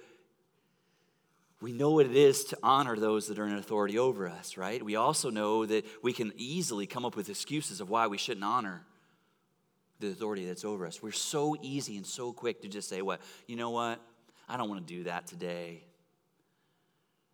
we 1.60 1.72
know 1.72 1.90
what 1.90 2.06
it 2.06 2.14
is 2.14 2.44
to 2.44 2.58
honor 2.62 2.96
those 2.96 3.26
that 3.26 3.38
are 3.38 3.46
in 3.46 3.54
authority 3.54 3.98
over 3.98 4.28
us, 4.28 4.56
right? 4.56 4.80
We 4.80 4.94
also 4.94 5.28
know 5.28 5.66
that 5.66 5.84
we 6.02 6.12
can 6.12 6.32
easily 6.36 6.86
come 6.86 7.04
up 7.04 7.16
with 7.16 7.28
excuses 7.28 7.80
of 7.80 7.90
why 7.90 8.06
we 8.06 8.16
shouldn't 8.16 8.44
honor 8.44 8.84
the 10.00 10.08
authority 10.08 10.46
that's 10.46 10.64
over 10.64 10.86
us. 10.86 11.02
We're 11.02 11.12
so 11.12 11.56
easy 11.60 11.96
and 11.96 12.06
so 12.06 12.32
quick 12.32 12.62
to 12.62 12.68
just 12.68 12.88
say, 12.88 13.02
what, 13.02 13.20
you 13.46 13.56
know 13.56 13.70
what? 13.70 14.00
I 14.48 14.56
don't 14.56 14.68
want 14.68 14.86
to 14.86 14.94
do 14.94 15.04
that 15.04 15.26
today. 15.26 15.82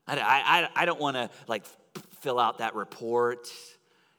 I, 0.06 0.18
I, 0.18 0.82
I 0.82 0.84
don't 0.84 1.00
want 1.00 1.16
to 1.16 1.30
like 1.46 1.64
fill 2.20 2.38
out 2.38 2.58
that 2.58 2.74
report. 2.74 3.48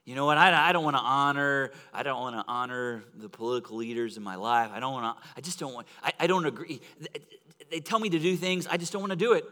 You 0.04 0.14
know 0.14 0.24
what? 0.24 0.38
I, 0.38 0.68
I 0.68 0.72
don't 0.72 0.84
want 0.84 0.96
to 0.96 1.02
honor. 1.02 1.70
I 1.92 2.02
don't 2.02 2.20
want 2.20 2.36
to 2.36 2.44
honor 2.46 3.04
the 3.16 3.28
political 3.28 3.76
leaders 3.76 4.16
in 4.16 4.22
my 4.22 4.36
life. 4.36 4.70
I 4.72 4.80
don't 4.80 4.92
want 4.92 5.16
to. 5.16 5.28
I 5.36 5.40
just 5.40 5.58
don't 5.58 5.74
want. 5.74 5.86
I, 6.02 6.12
I 6.20 6.26
don't 6.26 6.46
agree. 6.46 6.80
They 7.70 7.80
tell 7.80 7.98
me 7.98 8.08
to 8.10 8.18
do 8.18 8.36
things. 8.36 8.66
I 8.68 8.76
just 8.76 8.92
don't 8.92 9.02
want 9.02 9.10
to 9.10 9.16
do 9.16 9.32
it. 9.32 9.44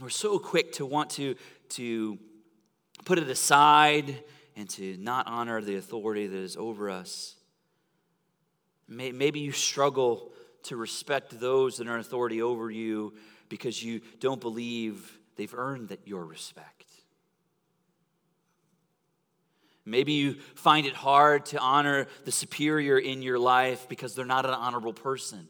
We're 0.00 0.10
so 0.10 0.38
quick 0.38 0.72
to 0.72 0.86
want 0.86 1.10
to 1.10 1.34
to 1.70 2.18
put 3.04 3.18
it 3.18 3.28
aside 3.28 4.22
and 4.60 4.68
to 4.68 4.94
not 4.98 5.26
honor 5.26 5.62
the 5.62 5.76
authority 5.76 6.26
that 6.26 6.36
is 6.36 6.54
over 6.54 6.90
us. 6.90 7.34
Maybe 8.86 9.40
you 9.40 9.52
struggle 9.52 10.32
to 10.64 10.76
respect 10.76 11.40
those 11.40 11.78
that 11.78 11.88
are 11.88 11.94
in 11.94 12.00
authority 12.00 12.42
over 12.42 12.70
you 12.70 13.14
because 13.48 13.82
you 13.82 14.02
don't 14.18 14.40
believe 14.40 15.18
they've 15.36 15.54
earned 15.54 15.88
that 15.88 16.06
your 16.06 16.26
respect. 16.26 16.84
Maybe 19.86 20.12
you 20.12 20.34
find 20.56 20.86
it 20.86 20.92
hard 20.92 21.46
to 21.46 21.58
honor 21.58 22.06
the 22.26 22.32
superior 22.32 22.98
in 22.98 23.22
your 23.22 23.38
life 23.38 23.88
because 23.88 24.14
they're 24.14 24.26
not 24.26 24.44
an 24.44 24.52
honorable 24.52 24.92
person. 24.92 25.48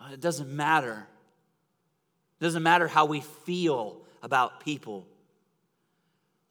Uh, 0.00 0.14
it 0.14 0.20
doesn't 0.20 0.50
matter. 0.50 1.06
It 2.40 2.44
doesn't 2.44 2.64
matter 2.64 2.88
how 2.88 3.04
we 3.04 3.20
feel 3.20 4.02
about 4.24 4.64
people. 4.64 5.06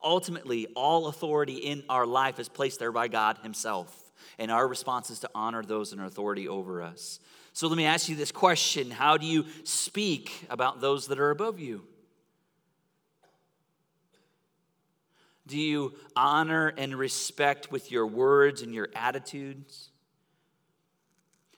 Ultimately, 0.04 0.66
all 0.74 1.06
authority 1.06 1.56
in 1.56 1.84
our 1.88 2.06
life 2.06 2.38
is 2.38 2.48
placed 2.48 2.78
there 2.78 2.92
by 2.92 3.08
God 3.08 3.38
Himself, 3.42 4.12
and 4.38 4.50
our 4.50 4.66
response 4.66 5.10
is 5.10 5.20
to 5.20 5.30
honor 5.34 5.62
those 5.62 5.92
in 5.92 6.00
authority 6.00 6.48
over 6.48 6.82
us. 6.82 7.20
So 7.52 7.68
let 7.68 7.76
me 7.76 7.84
ask 7.84 8.08
you 8.08 8.16
this 8.16 8.32
question 8.32 8.90
How 8.90 9.16
do 9.16 9.26
you 9.26 9.46
speak 9.64 10.46
about 10.50 10.80
those 10.80 11.08
that 11.08 11.18
are 11.20 11.30
above 11.30 11.60
you? 11.60 11.84
Do 15.46 15.58
you 15.58 15.94
honor 16.14 16.72
and 16.76 16.94
respect 16.94 17.72
with 17.72 17.90
your 17.90 18.06
words 18.06 18.62
and 18.62 18.74
your 18.74 18.88
attitudes? 18.94 19.90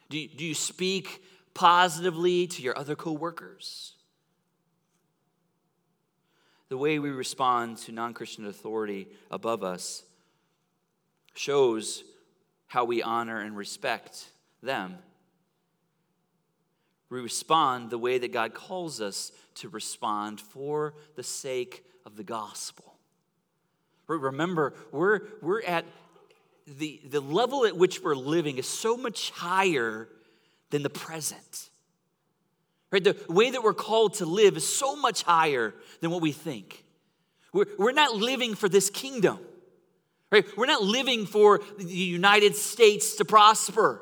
Do 0.09 0.17
you, 0.19 0.27
do 0.27 0.45
you 0.45 0.53
speak 0.53 1.23
positively 1.53 2.47
to 2.47 2.61
your 2.61 2.77
other 2.77 2.95
coworkers? 2.95 3.94
The 6.75 6.79
way 6.79 6.99
we 6.99 7.09
respond 7.09 7.77
to 7.77 7.93
non 7.93 8.13
Christian 8.13 8.45
authority 8.45 9.07
above 9.31 9.63
us 9.63 10.03
shows 11.33 12.03
how 12.67 12.83
we 12.83 13.01
honor 13.01 13.39
and 13.39 13.55
respect 13.55 14.29
them 14.61 14.97
we 17.09 17.21
respond 17.21 17.91
the 17.91 17.97
way 17.97 18.17
that 18.17 18.33
God 18.33 18.53
calls 18.53 18.99
us 18.99 19.31
to 19.55 19.69
respond 19.69 20.41
for 20.41 20.95
the 21.15 21.23
sake 21.23 21.85
of 22.05 22.17
the 22.17 22.25
gospel. 22.25 22.97
Remember, 24.07 24.73
we're, 24.91 25.21
we're 25.41 25.61
at 25.61 25.85
the, 26.67 26.99
the 27.09 27.21
level 27.21 27.65
at 27.65 27.77
which 27.77 28.03
we're 28.03 28.15
living 28.15 28.57
is 28.57 28.67
so 28.67 28.97
much 28.97 29.31
higher 29.31 30.09
than 30.71 30.83
the 30.83 30.89
present. 30.89 31.69
Right? 32.95 33.03
The 33.03 33.17
way 33.27 33.49
that 33.49 33.61
we're 33.61 33.73
called 33.73 34.13
to 34.15 34.25
live 34.25 34.55
is 34.55 34.65
so 34.65 34.95
much 34.95 35.23
higher 35.23 35.73
than 35.99 36.11
what 36.11 36.21
we 36.21 36.31
think. 36.31 36.85
We're, 37.51 37.65
we're 37.77 37.91
not 37.91 38.15
living 38.15 38.55
for 38.55 38.69
this 38.69 38.89
kingdom. 38.89 39.37
Right? 40.31 40.45
We're 40.55 40.65
not 40.65 40.81
living 40.81 41.25
for 41.25 41.59
the 41.77 41.83
United 41.83 42.55
States 42.55 43.17
to 43.17 43.25
prosper. 43.25 44.01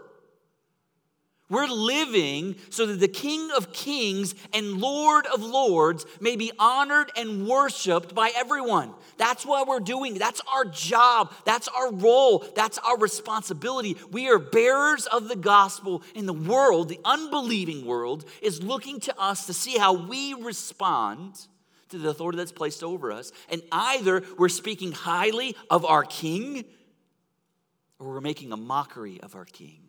We're 1.50 1.68
living 1.68 2.56
so 2.70 2.86
that 2.86 3.00
the 3.00 3.08
King 3.08 3.52
of 3.56 3.74
Kings 3.74 4.34
and 4.54 4.80
Lord 4.80 5.26
of 5.28 5.44
Lords 5.44 6.06
may 6.22 6.36
be 6.36 6.52
honored 6.58 7.12
and 7.18 7.48
worshiped 7.48 8.16
by 8.16 8.32
everyone. 8.36 8.94
That's 9.18 9.46
what 9.46 9.68
we're 9.68 9.82
doing. 9.82 10.18
That's 10.18 10.42
our 10.52 10.64
job. 10.66 11.34
That's 11.46 11.68
our 11.68 11.92
role. 11.92 12.46
That's 12.56 12.78
our 12.80 12.98
responsibility. 12.98 13.98
We 14.10 14.30
are 14.30 14.40
bearers 14.40 15.06
of 15.06 15.28
the 15.28 15.36
gospel 15.36 16.02
in 16.16 16.26
the 16.26 16.34
world. 16.34 16.88
The 16.88 17.00
unbelieving 17.04 17.86
world 17.86 18.26
is 18.42 18.64
looking 18.64 19.02
to 19.02 19.20
us 19.20 19.46
to 19.48 19.54
see 19.54 19.78
how 19.78 19.94
we 19.94 20.34
respond 20.34 21.48
to 21.90 21.98
the 21.98 22.10
authority 22.10 22.38
that's 22.38 22.54
placed 22.54 22.84
over 22.84 23.12
us. 23.12 23.32
And 23.50 23.62
either 23.72 24.24
we're 24.38 24.50
speaking 24.50 24.94
highly 24.94 25.56
of 25.70 25.86
our 25.86 26.04
King 26.04 26.64
or 28.00 28.08
we're 28.08 28.22
making 28.22 28.54
a 28.54 28.58
mockery 28.58 29.20
of 29.22 29.36
our 29.36 29.46
King. 29.46 29.83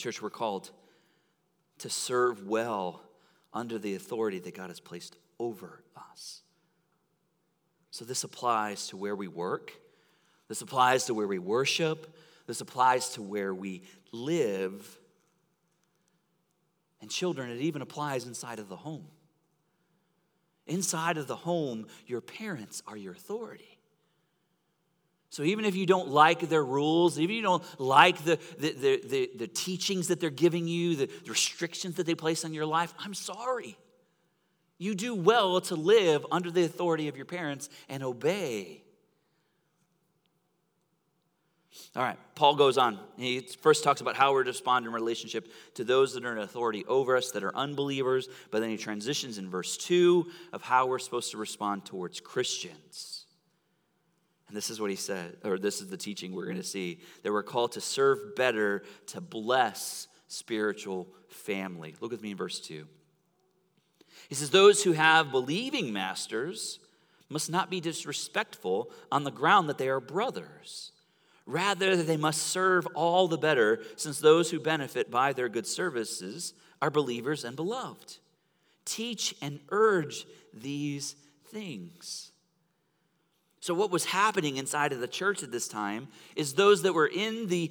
Church, 0.00 0.22
we're 0.22 0.30
called 0.30 0.70
to 1.78 1.90
serve 1.90 2.46
well 2.46 3.02
under 3.52 3.78
the 3.78 3.94
authority 3.94 4.38
that 4.38 4.54
God 4.54 4.70
has 4.70 4.80
placed 4.80 5.16
over 5.38 5.82
us. 5.94 6.40
So 7.90 8.04
this 8.04 8.24
applies 8.24 8.88
to 8.88 8.96
where 8.96 9.14
we 9.14 9.28
work, 9.28 9.72
this 10.48 10.62
applies 10.62 11.04
to 11.06 11.14
where 11.14 11.26
we 11.26 11.38
worship, 11.38 12.16
this 12.46 12.60
applies 12.60 13.10
to 13.10 13.22
where 13.22 13.54
we 13.54 13.82
live. 14.10 14.98
And 17.02 17.10
children, 17.10 17.50
it 17.50 17.60
even 17.60 17.82
applies 17.82 18.26
inside 18.26 18.58
of 18.58 18.68
the 18.68 18.76
home. 18.76 19.06
Inside 20.66 21.18
of 21.18 21.26
the 21.26 21.36
home, 21.36 21.86
your 22.06 22.20
parents 22.20 22.82
are 22.86 22.96
your 22.96 23.12
authority. 23.12 23.79
So 25.30 25.44
even 25.44 25.64
if 25.64 25.76
you 25.76 25.86
don't 25.86 26.08
like 26.08 26.48
their 26.48 26.64
rules, 26.64 27.18
even 27.18 27.30
if 27.30 27.36
you 27.36 27.42
don't 27.42 27.80
like 27.80 28.24
the, 28.24 28.38
the, 28.58 28.72
the, 28.72 29.02
the, 29.06 29.30
the 29.36 29.46
teachings 29.46 30.08
that 30.08 30.18
they're 30.20 30.28
giving 30.28 30.66
you, 30.66 30.96
the 30.96 31.08
restrictions 31.28 31.94
that 31.96 32.06
they 32.06 32.16
place 32.16 32.44
on 32.44 32.52
your 32.52 32.66
life, 32.66 32.92
I'm 32.98 33.14
sorry. 33.14 33.78
You 34.76 34.94
do 34.96 35.14
well 35.14 35.60
to 35.62 35.76
live 35.76 36.26
under 36.32 36.50
the 36.50 36.64
authority 36.64 37.06
of 37.06 37.16
your 37.16 37.26
parents 37.26 37.68
and 37.88 38.02
obey. 38.02 38.82
All 41.94 42.02
right, 42.02 42.18
Paul 42.34 42.56
goes 42.56 42.76
on. 42.76 42.98
He 43.16 43.40
first 43.40 43.84
talks 43.84 44.00
about 44.00 44.16
how 44.16 44.32
we're 44.32 44.42
respond 44.42 44.84
in 44.84 44.92
relationship 44.92 45.52
to 45.74 45.84
those 45.84 46.14
that 46.14 46.24
are 46.24 46.32
in 46.32 46.38
authority 46.38 46.84
over 46.86 47.16
us, 47.16 47.30
that 47.32 47.44
are 47.44 47.54
unbelievers, 47.54 48.28
but 48.50 48.60
then 48.60 48.70
he 48.70 48.76
transitions 48.76 49.38
in 49.38 49.48
verse 49.48 49.76
2 49.76 50.26
of 50.52 50.62
how 50.62 50.86
we're 50.86 50.98
supposed 50.98 51.30
to 51.32 51.36
respond 51.36 51.84
towards 51.84 52.20
Christians. 52.20 53.19
And 54.50 54.56
this 54.56 54.68
is 54.68 54.80
what 54.80 54.90
he 54.90 54.96
said, 54.96 55.36
or 55.44 55.60
this 55.60 55.80
is 55.80 55.86
the 55.86 55.96
teaching 55.96 56.34
we're 56.34 56.46
going 56.46 56.56
to 56.56 56.64
see 56.64 56.98
that 57.22 57.30
we're 57.30 57.44
called 57.44 57.70
to 57.72 57.80
serve 57.80 58.34
better, 58.34 58.82
to 59.06 59.20
bless 59.20 60.08
spiritual 60.26 61.06
family. 61.28 61.94
Look 62.00 62.10
with 62.10 62.20
me 62.20 62.32
in 62.32 62.36
verse 62.36 62.58
2. 62.58 62.84
He 64.28 64.34
says, 64.34 64.50
Those 64.50 64.82
who 64.82 64.90
have 64.90 65.30
believing 65.30 65.92
masters 65.92 66.80
must 67.28 67.48
not 67.48 67.70
be 67.70 67.80
disrespectful 67.80 68.90
on 69.12 69.22
the 69.22 69.30
ground 69.30 69.68
that 69.68 69.78
they 69.78 69.88
are 69.88 70.00
brothers. 70.00 70.90
Rather, 71.46 71.94
they 71.94 72.16
must 72.16 72.42
serve 72.42 72.88
all 72.96 73.28
the 73.28 73.38
better, 73.38 73.80
since 73.94 74.18
those 74.18 74.50
who 74.50 74.58
benefit 74.58 75.12
by 75.12 75.32
their 75.32 75.48
good 75.48 75.64
services 75.68 76.54
are 76.82 76.90
believers 76.90 77.44
and 77.44 77.54
beloved. 77.54 78.16
Teach 78.84 79.32
and 79.40 79.60
urge 79.68 80.26
these 80.52 81.14
things. 81.52 82.29
So, 83.62 83.74
what 83.74 83.90
was 83.90 84.06
happening 84.06 84.56
inside 84.56 84.92
of 84.92 85.00
the 85.00 85.06
church 85.06 85.42
at 85.42 85.52
this 85.52 85.68
time 85.68 86.08
is 86.34 86.54
those 86.54 86.82
that 86.82 86.94
were 86.94 87.06
in 87.06 87.46
the, 87.48 87.70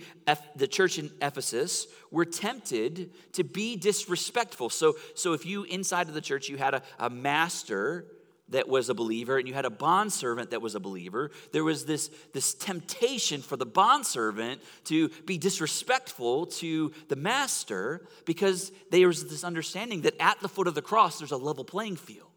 the 0.55 0.67
church 0.67 0.99
in 0.99 1.09
Ephesus 1.19 1.87
were 2.11 2.25
tempted 2.25 3.09
to 3.33 3.43
be 3.43 3.75
disrespectful. 3.75 4.69
So, 4.69 4.97
so 5.15 5.33
if 5.33 5.47
you 5.47 5.63
inside 5.63 6.07
of 6.07 6.13
the 6.13 6.21
church, 6.21 6.47
you 6.47 6.57
had 6.57 6.75
a, 6.75 6.83
a 6.99 7.09
master 7.09 8.05
that 8.49 8.67
was 8.67 8.89
a 8.89 8.93
believer 8.93 9.37
and 9.37 9.47
you 9.47 9.53
had 9.53 9.65
a 9.65 9.69
bondservant 9.71 10.51
that 10.51 10.61
was 10.61 10.75
a 10.75 10.79
believer, 10.79 11.31
there 11.51 11.63
was 11.63 11.85
this, 11.85 12.11
this 12.33 12.53
temptation 12.53 13.41
for 13.41 13.57
the 13.57 13.65
bondservant 13.65 14.61
to 14.85 15.09
be 15.25 15.39
disrespectful 15.39 16.45
to 16.45 16.91
the 17.07 17.15
master 17.15 18.07
because 18.25 18.71
there 18.91 19.07
was 19.07 19.27
this 19.27 19.43
understanding 19.43 20.01
that 20.01 20.19
at 20.19 20.39
the 20.39 20.49
foot 20.49 20.67
of 20.67 20.75
the 20.75 20.81
cross, 20.81 21.19
there's 21.19 21.31
a 21.31 21.37
level 21.37 21.63
playing 21.63 21.95
field. 21.95 22.28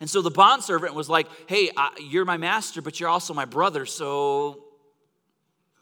And 0.00 0.08
so 0.08 0.22
the 0.22 0.30
bondservant 0.30 0.94
was 0.94 1.08
like, 1.08 1.28
hey, 1.46 1.70
I, 1.76 1.90
you're 2.00 2.24
my 2.24 2.38
master, 2.38 2.80
but 2.80 2.98
you're 2.98 3.10
also 3.10 3.34
my 3.34 3.44
brother, 3.44 3.84
so, 3.84 4.64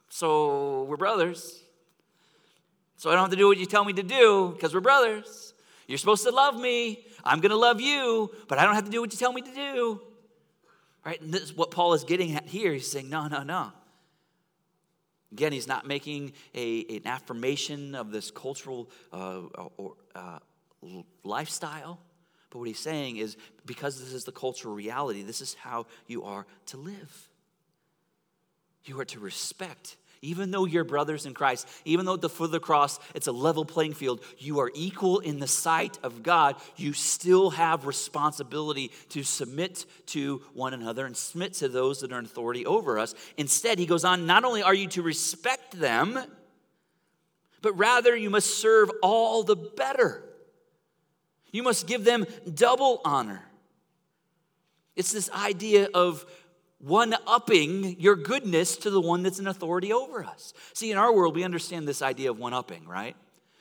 so 0.08 0.82
we're 0.84 0.96
brothers. 0.96 1.62
So 2.96 3.10
I 3.10 3.14
don't 3.14 3.22
have 3.22 3.30
to 3.30 3.36
do 3.36 3.46
what 3.46 3.58
you 3.58 3.66
tell 3.66 3.84
me 3.84 3.92
to 3.92 4.02
do 4.02 4.50
because 4.54 4.74
we're 4.74 4.80
brothers. 4.80 5.54
You're 5.86 5.98
supposed 5.98 6.24
to 6.24 6.32
love 6.32 6.58
me. 6.60 7.04
I'm 7.24 7.40
going 7.40 7.50
to 7.50 7.56
love 7.56 7.80
you, 7.80 8.30
but 8.48 8.58
I 8.58 8.64
don't 8.64 8.74
have 8.74 8.86
to 8.86 8.90
do 8.90 9.00
what 9.00 9.12
you 9.12 9.18
tell 9.18 9.32
me 9.32 9.40
to 9.40 9.54
do. 9.54 10.00
Right? 11.06 11.20
And 11.20 11.32
this 11.32 11.42
is 11.42 11.56
what 11.56 11.70
Paul 11.70 11.94
is 11.94 12.02
getting 12.02 12.34
at 12.34 12.46
here. 12.46 12.72
He's 12.72 12.90
saying, 12.90 13.08
no, 13.08 13.28
no, 13.28 13.44
no. 13.44 13.72
Again, 15.30 15.52
he's 15.52 15.68
not 15.68 15.86
making 15.86 16.32
a, 16.54 16.84
an 16.96 17.06
affirmation 17.06 17.94
of 17.94 18.10
this 18.10 18.30
cultural 18.30 18.90
uh, 19.12 19.42
or, 19.76 19.94
uh, 20.14 20.38
lifestyle. 21.22 22.00
But 22.50 22.58
what 22.58 22.68
he's 22.68 22.78
saying 22.78 23.16
is 23.18 23.36
because 23.66 24.00
this 24.00 24.12
is 24.12 24.24
the 24.24 24.32
cultural 24.32 24.74
reality, 24.74 25.22
this 25.22 25.40
is 25.40 25.54
how 25.54 25.86
you 26.06 26.24
are 26.24 26.46
to 26.66 26.76
live. 26.76 27.28
You 28.84 28.98
are 29.00 29.04
to 29.06 29.20
respect. 29.20 29.96
Even 30.20 30.50
though 30.50 30.64
you're 30.64 30.82
brothers 30.82 31.26
in 31.26 31.34
Christ, 31.34 31.68
even 31.84 32.04
though 32.04 32.14
at 32.14 32.20
the 32.20 32.28
foot 32.28 32.46
of 32.46 32.50
the 32.50 32.58
cross 32.58 32.98
it's 33.14 33.28
a 33.28 33.32
level 33.32 33.64
playing 33.64 33.94
field, 33.94 34.20
you 34.38 34.58
are 34.58 34.70
equal 34.74 35.20
in 35.20 35.38
the 35.38 35.46
sight 35.46 35.98
of 36.02 36.22
God. 36.22 36.56
You 36.76 36.92
still 36.92 37.50
have 37.50 37.86
responsibility 37.86 38.90
to 39.10 39.22
submit 39.22 39.84
to 40.06 40.42
one 40.54 40.74
another 40.74 41.06
and 41.06 41.16
submit 41.16 41.52
to 41.54 41.68
those 41.68 42.00
that 42.00 42.12
are 42.12 42.18
in 42.18 42.24
authority 42.24 42.66
over 42.66 42.98
us. 42.98 43.14
Instead, 43.36 43.78
he 43.78 43.86
goes 43.86 44.04
on, 44.04 44.26
not 44.26 44.44
only 44.44 44.62
are 44.62 44.74
you 44.74 44.88
to 44.88 45.02
respect 45.02 45.78
them, 45.78 46.18
but 47.62 47.76
rather 47.78 48.16
you 48.16 48.30
must 48.30 48.58
serve 48.58 48.90
all 49.02 49.44
the 49.44 49.56
better. 49.56 50.27
You 51.50 51.62
must 51.62 51.86
give 51.86 52.04
them 52.04 52.26
double 52.52 53.00
honor. 53.04 53.42
It's 54.96 55.12
this 55.12 55.30
idea 55.30 55.88
of 55.94 56.26
one 56.78 57.14
upping 57.26 58.00
your 58.00 58.16
goodness 58.16 58.76
to 58.78 58.90
the 58.90 59.00
one 59.00 59.22
that's 59.22 59.38
in 59.38 59.46
authority 59.46 59.92
over 59.92 60.24
us. 60.24 60.52
See, 60.74 60.90
in 60.90 60.98
our 60.98 61.12
world, 61.12 61.34
we 61.34 61.44
understand 61.44 61.88
this 61.88 62.02
idea 62.02 62.30
of 62.30 62.38
one 62.38 62.54
upping, 62.54 62.86
right? 62.86 63.16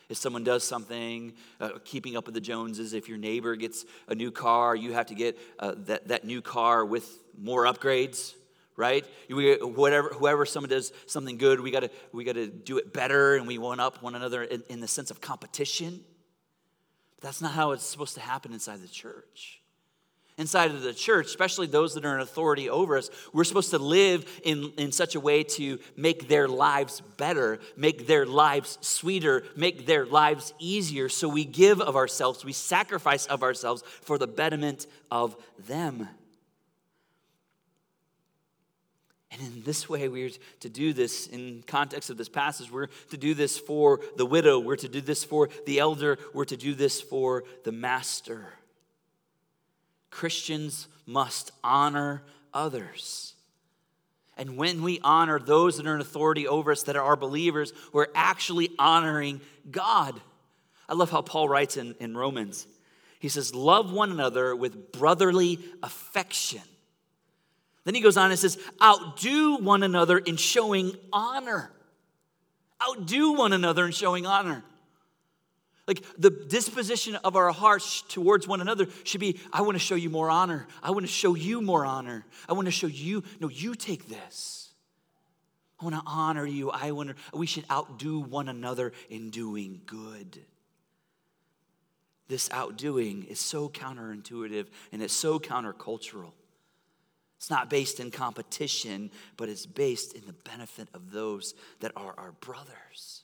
If 0.09 0.17
someone 0.17 0.43
does 0.43 0.63
something, 0.63 1.33
uh, 1.59 1.71
keeping 1.83 2.15
up 2.15 2.25
with 2.25 2.35
the 2.35 2.41
Joneses, 2.41 2.93
if 2.93 3.09
your 3.09 3.17
neighbor 3.17 3.55
gets 3.55 3.85
a 4.07 4.15
new 4.15 4.31
car, 4.31 4.75
you 4.75 4.93
have 4.93 5.07
to 5.07 5.15
get 5.15 5.37
uh, 5.59 5.73
that, 5.85 6.07
that 6.07 6.25
new 6.25 6.41
car 6.41 6.85
with 6.85 7.19
more 7.37 7.65
upgrades, 7.65 8.33
right? 8.75 9.05
We, 9.29 9.55
whatever, 9.55 10.09
whoever 10.09 10.45
someone 10.45 10.69
does 10.69 10.93
something 11.07 11.37
good, 11.37 11.59
we 11.59 11.71
gotta, 11.71 11.89
we 12.13 12.23
gotta 12.23 12.47
do 12.47 12.77
it 12.77 12.93
better 12.93 13.35
and 13.35 13.47
we 13.47 13.57
one 13.57 13.79
up 13.79 14.01
one 14.01 14.15
another 14.15 14.43
in, 14.43 14.63
in 14.69 14.79
the 14.79 14.87
sense 14.87 15.11
of 15.11 15.19
competition. 15.19 16.03
But 17.17 17.27
that's 17.27 17.41
not 17.41 17.51
how 17.51 17.71
it's 17.71 17.83
supposed 17.83 18.15
to 18.15 18.21
happen 18.21 18.53
inside 18.53 18.81
the 18.81 18.87
church. 18.87 19.61
Inside 20.37 20.69
of 20.69 20.83
the 20.83 20.93
church, 20.93 21.25
especially 21.25 21.65
those 21.65 21.95
that 21.95 22.05
are 22.05 22.13
in 22.13 22.21
authority 22.21 22.69
over 22.69 22.95
us, 22.95 23.09
we're 23.33 23.43
supposed 23.43 23.71
to 23.71 23.79
live 23.79 24.39
in, 24.43 24.71
in 24.77 24.91
such 24.91 25.15
a 25.15 25.19
way 25.19 25.43
to 25.43 25.79
make 25.95 26.27
their 26.27 26.47
lives 26.47 27.01
better, 27.17 27.59
make 27.75 28.05
their 28.05 28.27
lives 28.27 28.77
sweeter, 28.81 29.43
make 29.55 29.87
their 29.87 30.05
lives 30.05 30.53
easier. 30.59 31.09
So 31.09 31.27
we 31.27 31.43
give 31.43 31.81
of 31.81 31.95
ourselves, 31.95 32.45
we 32.45 32.53
sacrifice 32.53 33.25
of 33.25 33.41
ourselves 33.41 33.81
for 34.01 34.19
the 34.19 34.27
betterment 34.27 34.85
of 35.09 35.35
them. 35.57 36.07
And 39.31 39.41
in 39.41 39.63
this 39.63 39.89
way, 39.89 40.07
we're 40.07 40.31
to 40.61 40.69
do 40.69 40.93
this 40.93 41.27
in 41.27 41.63
context 41.67 42.09
of 42.09 42.17
this 42.17 42.29
passage. 42.29 42.71
We're 42.71 42.87
to 43.09 43.17
do 43.17 43.33
this 43.33 43.57
for 43.57 43.99
the 44.15 44.25
widow. 44.25 44.59
We're 44.59 44.77
to 44.77 44.87
do 44.87 45.01
this 45.01 45.23
for 45.23 45.49
the 45.65 45.79
elder. 45.79 46.17
We're 46.33 46.45
to 46.45 46.57
do 46.57 46.73
this 46.73 47.01
for 47.01 47.43
the 47.65 47.73
master. 47.73 48.53
Christians 50.09 50.87
must 51.05 51.51
honor 51.63 52.23
others. 52.53 53.33
And 54.37 54.55
when 54.55 54.83
we 54.83 54.99
honor 55.03 55.39
those 55.39 55.77
that 55.77 55.87
are 55.87 55.95
in 55.95 56.01
authority 56.01 56.47
over 56.47 56.71
us 56.71 56.83
that 56.83 56.95
are 56.95 57.03
our 57.03 57.15
believers, 57.15 57.73
we're 57.91 58.07
actually 58.15 58.69
honoring 58.79 59.41
God. 59.69 60.19
I 60.87 60.93
love 60.93 61.09
how 61.09 61.21
Paul 61.21 61.49
writes 61.49 61.75
in, 61.75 61.95
in 61.99 62.15
Romans. 62.15 62.67
He 63.19 63.29
says, 63.29 63.53
Love 63.53 63.91
one 63.91 64.11
another 64.11 64.55
with 64.55 64.91
brotherly 64.91 65.59
affection. 65.83 66.61
Then 67.87 67.95
he 67.95 68.01
goes 68.01 68.17
on 68.17 68.31
and 68.31 68.37
says, 68.37 68.57
outdo 68.83 69.59
one 69.59 69.81
another 69.81 70.17
in 70.17 70.35
showing 70.35 70.91
honor. 71.13 71.71
Outdo 72.83 73.31
one 73.31 73.53
another 73.53 73.85
in 73.85 73.93
showing 73.93 74.25
honor. 74.25 74.61
Like 75.87 76.03
the 76.17 76.29
disposition 76.29 77.15
of 77.15 77.37
our 77.37 77.49
hearts 77.49 78.01
towards 78.01 78.45
one 78.45 78.59
another 78.59 78.87
should 79.05 79.21
be 79.21 79.39
I 79.53 79.61
want 79.61 79.75
to 79.75 79.79
show 79.79 79.95
you 79.95 80.09
more 80.09 80.29
honor. 80.29 80.67
I 80.83 80.91
want 80.91 81.05
to 81.05 81.11
show 81.11 81.33
you 81.33 81.61
more 81.61 81.85
honor. 81.85 82.25
I 82.49 82.51
want 82.51 82.65
to 82.65 82.73
show 82.73 82.87
you, 82.87 83.23
no, 83.39 83.47
you 83.47 83.73
take 83.73 84.09
this. 84.09 84.73
I 85.79 85.85
want 85.85 85.95
to 85.95 86.03
honor 86.05 86.45
you. 86.45 86.69
I 86.69 86.91
want 86.91 87.11
to, 87.11 87.37
we 87.37 87.45
should 87.45 87.63
outdo 87.71 88.19
one 88.19 88.49
another 88.49 88.91
in 89.09 89.29
doing 89.29 89.79
good. 89.85 90.39
This 92.27 92.49
outdoing 92.51 93.23
is 93.29 93.39
so 93.39 93.69
counterintuitive 93.69 94.65
and 94.91 95.01
it's 95.01 95.13
so 95.13 95.39
countercultural. 95.39 96.33
It's 97.37 97.49
not 97.49 97.69
based 97.69 97.99
in 97.99 98.11
competition, 98.11 99.11
but 99.37 99.47
it's 99.47 99.65
based 99.65 100.13
in 100.13 100.25
the 100.25 100.33
benefit 100.33 100.89
of 100.93 101.11
those 101.11 101.53
that 101.79 101.91
are 101.95 102.13
our 102.17 102.31
brothers. 102.33 103.23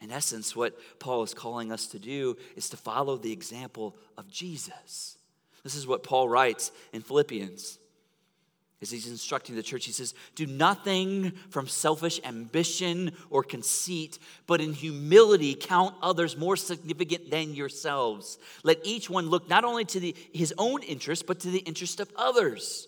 In 0.00 0.10
essence, 0.10 0.56
what 0.56 0.78
Paul 0.98 1.22
is 1.22 1.34
calling 1.34 1.72
us 1.72 1.86
to 1.88 1.98
do 1.98 2.36
is 2.56 2.68
to 2.70 2.76
follow 2.76 3.16
the 3.16 3.32
example 3.32 3.96
of 4.16 4.28
Jesus. 4.28 5.18
This 5.64 5.74
is 5.74 5.86
what 5.86 6.02
Paul 6.02 6.28
writes 6.28 6.72
in 6.92 7.02
Philippians 7.02 7.78
as 8.80 8.90
he's 8.90 9.08
instructing 9.08 9.56
the 9.56 9.62
church, 9.62 9.86
he 9.86 9.92
says, 9.92 10.14
Do 10.36 10.46
nothing 10.46 11.32
from 11.50 11.66
selfish 11.66 12.20
ambition 12.24 13.12
or 13.28 13.42
conceit, 13.42 14.18
but 14.46 14.60
in 14.60 14.72
humility 14.72 15.54
count 15.54 15.96
others 16.00 16.36
more 16.36 16.56
significant 16.56 17.30
than 17.30 17.54
yourselves. 17.54 18.38
Let 18.62 18.78
each 18.84 19.10
one 19.10 19.30
look 19.30 19.48
not 19.48 19.64
only 19.64 19.84
to 19.86 19.98
the, 19.98 20.14
his 20.32 20.54
own 20.58 20.82
interest, 20.84 21.26
but 21.26 21.40
to 21.40 21.50
the 21.50 21.58
interest 21.58 21.98
of 21.98 22.10
others. 22.14 22.86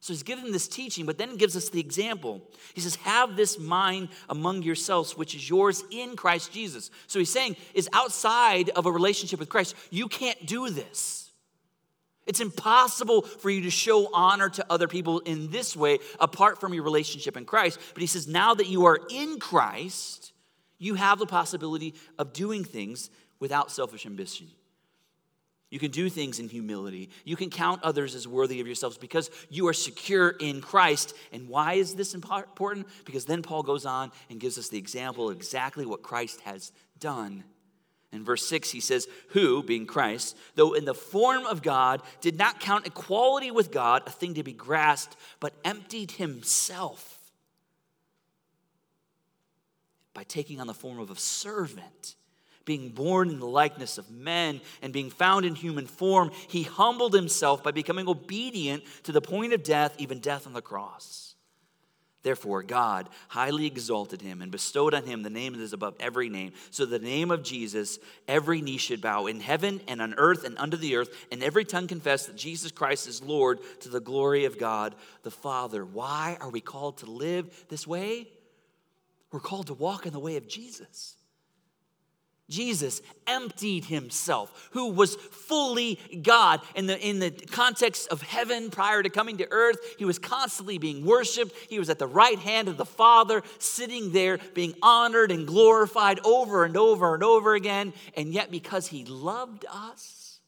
So 0.00 0.12
he's 0.12 0.22
giving 0.22 0.52
this 0.52 0.68
teaching, 0.68 1.04
but 1.04 1.18
then 1.18 1.30
he 1.30 1.36
gives 1.36 1.56
us 1.56 1.68
the 1.68 1.80
example. 1.80 2.42
He 2.72 2.80
says, 2.80 2.96
Have 2.96 3.36
this 3.36 3.58
mind 3.58 4.08
among 4.30 4.62
yourselves, 4.62 5.18
which 5.18 5.34
is 5.34 5.48
yours 5.48 5.84
in 5.90 6.16
Christ 6.16 6.50
Jesus. 6.50 6.90
So 7.06 7.18
he's 7.18 7.30
saying, 7.30 7.56
is 7.74 7.88
outside 7.92 8.70
of 8.70 8.86
a 8.86 8.92
relationship 8.92 9.38
with 9.38 9.48
Christ, 9.50 9.74
you 9.90 10.08
can't 10.08 10.46
do 10.46 10.70
this. 10.70 11.23
It's 12.26 12.40
impossible 12.40 13.22
for 13.22 13.50
you 13.50 13.62
to 13.62 13.70
show 13.70 14.08
honor 14.12 14.48
to 14.48 14.64
other 14.70 14.88
people 14.88 15.20
in 15.20 15.50
this 15.50 15.76
way 15.76 15.98
apart 16.18 16.58
from 16.58 16.72
your 16.72 16.82
relationship 16.82 17.36
in 17.36 17.44
Christ. 17.44 17.78
But 17.92 18.00
he 18.00 18.06
says, 18.06 18.26
now 18.26 18.54
that 18.54 18.68
you 18.68 18.86
are 18.86 18.98
in 19.10 19.38
Christ, 19.38 20.32
you 20.78 20.94
have 20.94 21.18
the 21.18 21.26
possibility 21.26 21.94
of 22.18 22.32
doing 22.32 22.64
things 22.64 23.10
without 23.40 23.70
selfish 23.70 24.06
ambition. 24.06 24.48
You 25.70 25.78
can 25.78 25.90
do 25.90 26.08
things 26.08 26.38
in 26.38 26.48
humility. 26.48 27.10
You 27.24 27.36
can 27.36 27.50
count 27.50 27.82
others 27.82 28.14
as 28.14 28.28
worthy 28.28 28.60
of 28.60 28.66
yourselves 28.66 28.96
because 28.96 29.28
you 29.50 29.66
are 29.66 29.72
secure 29.72 30.28
in 30.28 30.60
Christ. 30.60 31.14
And 31.32 31.48
why 31.48 31.74
is 31.74 31.94
this 31.94 32.14
important? 32.14 32.86
Because 33.04 33.24
then 33.24 33.42
Paul 33.42 33.64
goes 33.64 33.84
on 33.84 34.12
and 34.30 34.38
gives 34.38 34.56
us 34.56 34.68
the 34.68 34.78
example 34.78 35.28
of 35.28 35.36
exactly 35.36 35.84
what 35.84 36.02
Christ 36.02 36.40
has 36.42 36.70
done 37.00 37.44
in 38.14 38.24
verse 38.24 38.46
6, 38.46 38.70
he 38.70 38.80
says, 38.80 39.08
Who, 39.30 39.62
being 39.62 39.86
Christ, 39.86 40.36
though 40.54 40.74
in 40.74 40.84
the 40.84 40.94
form 40.94 41.46
of 41.46 41.62
God, 41.62 42.02
did 42.20 42.38
not 42.38 42.60
count 42.60 42.86
equality 42.86 43.50
with 43.50 43.72
God 43.72 44.02
a 44.06 44.10
thing 44.10 44.34
to 44.34 44.42
be 44.42 44.52
grasped, 44.52 45.16
but 45.40 45.54
emptied 45.64 46.12
himself 46.12 47.14
by 50.14 50.22
taking 50.22 50.60
on 50.60 50.66
the 50.66 50.74
form 50.74 51.00
of 51.00 51.10
a 51.10 51.16
servant, 51.16 52.14
being 52.64 52.90
born 52.90 53.28
in 53.28 53.40
the 53.40 53.46
likeness 53.46 53.98
of 53.98 54.10
men 54.10 54.60
and 54.80 54.92
being 54.92 55.10
found 55.10 55.44
in 55.44 55.54
human 55.54 55.86
form, 55.86 56.30
he 56.48 56.62
humbled 56.62 57.12
himself 57.12 57.62
by 57.62 57.72
becoming 57.72 58.08
obedient 58.08 58.84
to 59.02 59.12
the 59.12 59.20
point 59.20 59.52
of 59.52 59.62
death, 59.62 59.94
even 59.98 60.20
death 60.20 60.46
on 60.46 60.52
the 60.52 60.62
cross. 60.62 61.33
Therefore, 62.24 62.62
God 62.62 63.10
highly 63.28 63.66
exalted 63.66 64.22
him 64.22 64.40
and 64.40 64.50
bestowed 64.50 64.94
on 64.94 65.04
him 65.04 65.22
the 65.22 65.28
name 65.28 65.52
that 65.52 65.62
is 65.62 65.74
above 65.74 65.94
every 66.00 66.30
name. 66.30 66.52
So, 66.70 66.86
the 66.86 66.98
name 66.98 67.30
of 67.30 67.42
Jesus, 67.42 67.98
every 68.26 68.62
knee 68.62 68.78
should 68.78 69.02
bow 69.02 69.26
in 69.26 69.40
heaven 69.40 69.82
and 69.86 70.00
on 70.00 70.14
earth 70.14 70.44
and 70.44 70.56
under 70.56 70.78
the 70.78 70.96
earth, 70.96 71.10
and 71.30 71.42
every 71.42 71.66
tongue 71.66 71.86
confess 71.86 72.24
that 72.26 72.34
Jesus 72.34 72.72
Christ 72.72 73.06
is 73.06 73.22
Lord 73.22 73.58
to 73.80 73.90
the 73.90 74.00
glory 74.00 74.46
of 74.46 74.58
God 74.58 74.94
the 75.22 75.30
Father. 75.30 75.84
Why 75.84 76.38
are 76.40 76.48
we 76.48 76.62
called 76.62 76.98
to 76.98 77.06
live 77.06 77.66
this 77.68 77.86
way? 77.86 78.26
We're 79.30 79.40
called 79.40 79.66
to 79.66 79.74
walk 79.74 80.06
in 80.06 80.14
the 80.14 80.18
way 80.18 80.36
of 80.36 80.48
Jesus. 80.48 81.13
Jesus 82.50 83.00
emptied 83.26 83.86
himself, 83.86 84.68
who 84.72 84.90
was 84.90 85.16
fully 85.16 85.98
God. 86.22 86.60
In 86.74 86.86
the, 86.86 86.98
in 86.98 87.18
the 87.18 87.30
context 87.30 88.08
of 88.08 88.20
heaven 88.20 88.70
prior 88.70 89.02
to 89.02 89.08
coming 89.08 89.38
to 89.38 89.50
earth, 89.50 89.78
he 89.98 90.04
was 90.04 90.18
constantly 90.18 90.76
being 90.76 91.06
worshiped. 91.06 91.54
He 91.70 91.78
was 91.78 91.88
at 91.88 91.98
the 91.98 92.06
right 92.06 92.38
hand 92.38 92.68
of 92.68 92.76
the 92.76 92.84
Father, 92.84 93.42
sitting 93.58 94.12
there, 94.12 94.38
being 94.52 94.74
honored 94.82 95.30
and 95.30 95.46
glorified 95.46 96.20
over 96.24 96.64
and 96.64 96.76
over 96.76 97.14
and 97.14 97.22
over 97.22 97.54
again. 97.54 97.94
And 98.14 98.34
yet, 98.34 98.50
because 98.50 98.88
he 98.88 99.06
loved 99.06 99.64
us, 99.70 100.40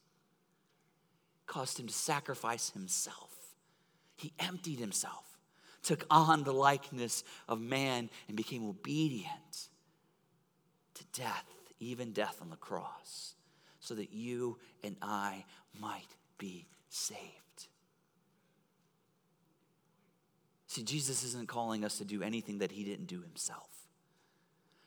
caused 1.47 1.81
him 1.81 1.87
to 1.87 1.95
sacrifice 1.95 2.71
himself. 2.71 3.35
He 4.17 4.33
emptied 4.39 4.79
himself, 4.79 5.25
took 5.83 6.05
on 6.11 6.45
the 6.45 6.53
likeness 6.53 7.25
of 7.49 7.59
man, 7.59 8.11
and 8.29 8.37
became 8.37 8.69
obedient 8.69 9.69
to 10.95 11.05
death 11.15 11.45
even 11.81 12.13
death 12.13 12.39
on 12.41 12.51
the 12.51 12.57
cross, 12.57 13.35
so 13.81 13.95
that 13.95 14.13
you 14.13 14.59
and 14.83 14.97
I 15.03 15.45
might 15.79 16.17
be 16.39 16.67
saved. 16.89 17.21
See, 20.67 20.83
Jesus 20.83 21.25
isn't 21.25 21.49
calling 21.49 21.85
us 21.85 21.99
to 21.99 22.05
do 22.05 22.23
anything 22.23 22.59
that 22.59 22.73
he 22.73 22.85
didn't 22.85 23.07
do 23.07 23.23
himself. 23.23 23.69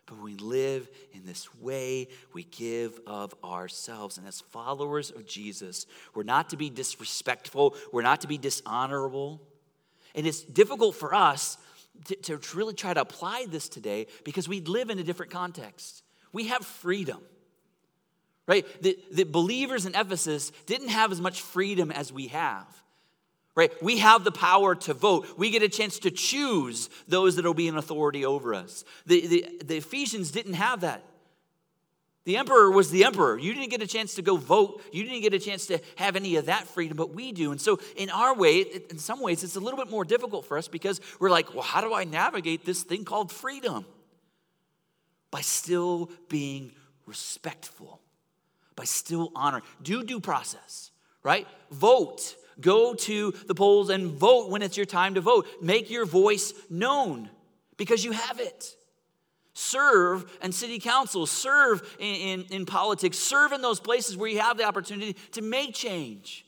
But 0.06 0.20
we 0.20 0.36
live 0.36 0.90
in 1.14 1.26
this 1.26 1.54
way, 1.56 2.08
we 2.34 2.44
give 2.44 3.00
of 3.06 3.34
ourselves. 3.44 4.18
And 4.18 4.28
as 4.28 4.42
followers 4.42 5.12
of 5.12 5.26
Jesus, 5.28 5.86
we're 6.16 6.24
not 6.24 6.50
to 6.50 6.58
be 6.58 6.70
disrespectful, 6.70 7.76
we're 7.94 8.02
not 8.02 8.22
to 8.22 8.28
be 8.28 8.38
dishonorable. 8.38 9.42
And 10.16 10.26
it's 10.26 10.42
difficult 10.42 10.96
for 10.96 11.14
us 11.14 11.58
to, 12.06 12.16
to 12.16 12.40
really 12.56 12.74
try 12.74 12.94
to 12.94 13.02
apply 13.02 13.46
this 13.50 13.70
today 13.70 14.08
because 14.24 14.50
we 14.50 14.62
live 14.62 14.90
in 14.90 14.98
a 14.98 15.04
different 15.04 15.32
context. 15.32 16.04
We 16.32 16.48
have 16.48 16.66
freedom. 16.66 17.20
Right? 18.48 18.66
The, 18.82 18.98
the 19.12 19.24
believers 19.26 19.86
in 19.86 19.94
Ephesus 19.94 20.52
didn't 20.66 20.90
have 20.90 21.12
as 21.12 21.22
much 21.22 21.42
freedom 21.42 21.92
as 21.92 22.12
we 22.12 22.28
have. 22.28 22.66
Right? 23.56 23.72
We 23.84 24.00
have 24.00 24.24
the 24.24 24.32
power 24.32 24.74
to 24.74 24.94
vote. 24.94 25.28
We 25.38 25.52
get 25.52 25.62
a 25.62 25.70
chance 25.70 26.00
to 26.00 26.12
choose 26.12 26.90
those 27.08 27.36
that 27.36 27.46
will 27.46 27.54
be 27.54 27.68
in 27.68 27.78
authority 27.78 28.26
over 28.26 28.56
us. 28.56 28.86
The, 29.06 29.28
the, 29.28 29.62
the 29.66 29.78
Ephesians 29.78 30.32
didn't 30.32 30.54
have 30.54 30.82
that. 30.82 31.04
The 32.26 32.38
emperor 32.38 32.70
was 32.70 32.92
the 32.92 33.06
emperor. 33.06 33.38
You 33.38 33.54
didn't 33.54 33.70
get 33.70 33.82
a 33.82 33.88
chance 33.88 34.16
to 34.16 34.22
go 34.22 34.38
vote. 34.38 34.82
You 34.92 35.04
didn't 35.04 35.22
get 35.22 35.34
a 35.34 35.40
chance 35.40 35.66
to 35.68 35.80
have 35.96 36.16
any 36.16 36.36
of 36.36 36.46
that 36.46 36.68
freedom, 36.68 36.96
but 36.96 37.14
we 37.14 37.32
do. 37.32 37.52
And 37.52 37.60
so, 37.60 37.80
in 37.96 38.10
our 38.10 38.36
way, 38.36 38.60
in 38.62 38.98
some 38.98 39.20
ways, 39.20 39.44
it's 39.44 39.56
a 39.56 39.60
little 39.60 39.80
bit 39.80 39.90
more 39.90 40.06
difficult 40.06 40.46
for 40.46 40.58
us 40.58 40.68
because 40.68 41.02
we're 41.20 41.32
like, 41.32 41.54
well, 41.54 41.64
how 41.64 41.82
do 41.82 41.94
I 41.94 42.04
navigate 42.04 42.66
this 42.66 42.84
thing 42.84 43.06
called 43.06 43.32
freedom? 43.32 43.86
By 45.32 45.42
still 45.42 46.10
being 46.28 46.72
respectful, 47.06 48.02
by 48.76 48.84
still 48.84 49.32
honoring. 49.36 49.64
Do 49.82 50.04
due 50.04 50.20
process, 50.20 50.92
right? 51.24 51.48
Vote. 51.72 52.36
Go 52.62 52.94
to 52.94 53.32
the 53.48 53.56
polls 53.56 53.90
and 53.90 54.12
vote 54.12 54.50
when 54.50 54.62
it's 54.62 54.76
your 54.76 54.86
time 54.86 55.16
to 55.16 55.22
vote. 55.22 55.48
Make 55.62 55.90
your 55.90 56.06
voice 56.06 56.54
known 56.70 57.30
because 57.78 58.04
you 58.04 58.12
have 58.12 58.40
it. 58.40 58.76
Serve 59.54 60.26
in 60.42 60.52
city 60.52 60.80
council, 60.80 61.26
serve 61.26 61.82
in, 62.00 62.16
in, 62.16 62.46
in 62.50 62.66
politics, 62.66 63.18
serve 63.18 63.52
in 63.52 63.62
those 63.62 63.80
places 63.80 64.16
where 64.16 64.30
you 64.30 64.40
have 64.40 64.58
the 64.58 64.64
opportunity 64.64 65.14
to 65.34 65.42
make 65.42 65.74
change. 65.74 66.46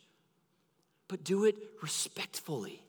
But 1.07 1.23
do 1.23 1.43
it 1.45 1.55
respectfully 1.81 2.81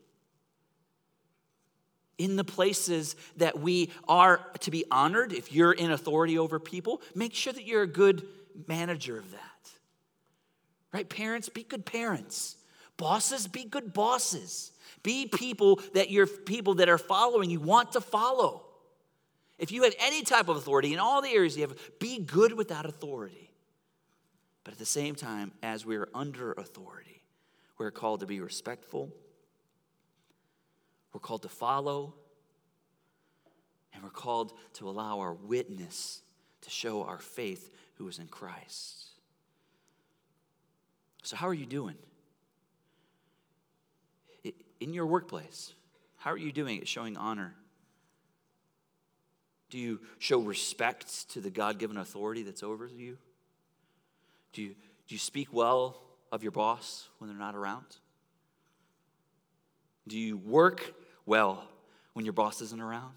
in 2.17 2.35
the 2.35 2.43
places 2.43 3.15
that 3.37 3.59
we 3.59 3.89
are 4.07 4.39
to 4.59 4.71
be 4.71 4.85
honored, 4.91 5.33
if 5.33 5.51
you're 5.51 5.71
in 5.71 5.91
authority 5.91 6.37
over 6.37 6.59
people, 6.59 7.01
make 7.15 7.33
sure 7.33 7.53
that 7.53 7.65
you're 7.65 7.83
a 7.83 7.87
good 7.87 8.25
manager 8.67 9.17
of 9.17 9.31
that. 9.31 9.39
Right? 10.91 11.09
Parents, 11.09 11.49
be 11.49 11.63
good 11.63 11.85
parents. 11.85 12.55
Bosses, 12.97 13.47
be 13.47 13.63
good 13.63 13.93
bosses. 13.93 14.71
Be 15.01 15.27
people 15.27 15.81
that 15.93 16.11
you're 16.11 16.27
people 16.27 16.75
that 16.75 16.87
are 16.87 16.99
following 16.99 17.49
you 17.49 17.59
want 17.59 17.93
to 17.93 18.01
follow. 18.01 18.63
If 19.57 19.71
you 19.71 19.83
have 19.83 19.95
any 19.99 20.21
type 20.21 20.47
of 20.49 20.57
authority 20.57 20.93
in 20.93 20.99
all 20.99 21.21
the 21.21 21.29
areas 21.29 21.55
you 21.57 21.63
have, 21.63 21.77
be 21.99 22.19
good 22.19 22.53
with 22.53 22.69
that 22.69 22.85
authority. 22.85 23.51
But 24.63 24.73
at 24.73 24.79
the 24.79 24.85
same 24.85 25.15
time, 25.15 25.51
as 25.61 25.85
we're 25.85 26.07
under 26.13 26.53
authority, 26.53 27.21
we're 27.77 27.91
called 27.91 28.21
to 28.21 28.25
be 28.25 28.39
respectful 28.39 29.11
we're 31.13 31.19
called 31.19 31.43
to 31.43 31.49
follow, 31.49 32.15
and 33.93 34.03
we're 34.03 34.09
called 34.09 34.53
to 34.73 34.89
allow 34.89 35.19
our 35.19 35.33
witness 35.33 36.21
to 36.61 36.69
show 36.69 37.03
our 37.03 37.19
faith 37.19 37.69
who 37.95 38.07
is 38.07 38.19
in 38.19 38.27
Christ. 38.27 39.09
So, 41.21 41.35
how 41.35 41.47
are 41.47 41.53
you 41.53 41.65
doing? 41.65 41.95
In 44.79 44.93
your 44.93 45.05
workplace, 45.05 45.71
how 46.17 46.31
are 46.31 46.37
you 46.37 46.51
doing 46.51 46.79
at 46.79 46.87
showing 46.87 47.15
honor? 47.15 47.53
Do 49.69 49.77
you 49.77 50.01
show 50.19 50.39
respect 50.39 51.29
to 51.29 51.41
the 51.41 51.49
God 51.49 51.79
given 51.79 51.97
authority 51.97 52.43
that's 52.43 52.63
over 52.63 52.85
you? 52.87 53.17
Do 54.51 54.61
you, 54.61 54.69
do 55.07 55.15
you 55.15 55.19
speak 55.19 55.53
well 55.53 56.01
of 56.31 56.43
your 56.43 56.51
boss 56.51 57.07
when 57.19 57.29
they're 57.29 57.39
not 57.39 57.55
around? 57.55 57.85
Do 60.07 60.19
you 60.19 60.37
work 60.37 60.93
well 61.25 61.63
when 62.13 62.25
your 62.25 62.33
boss 62.33 62.61
isn't 62.61 62.81
around? 62.81 63.15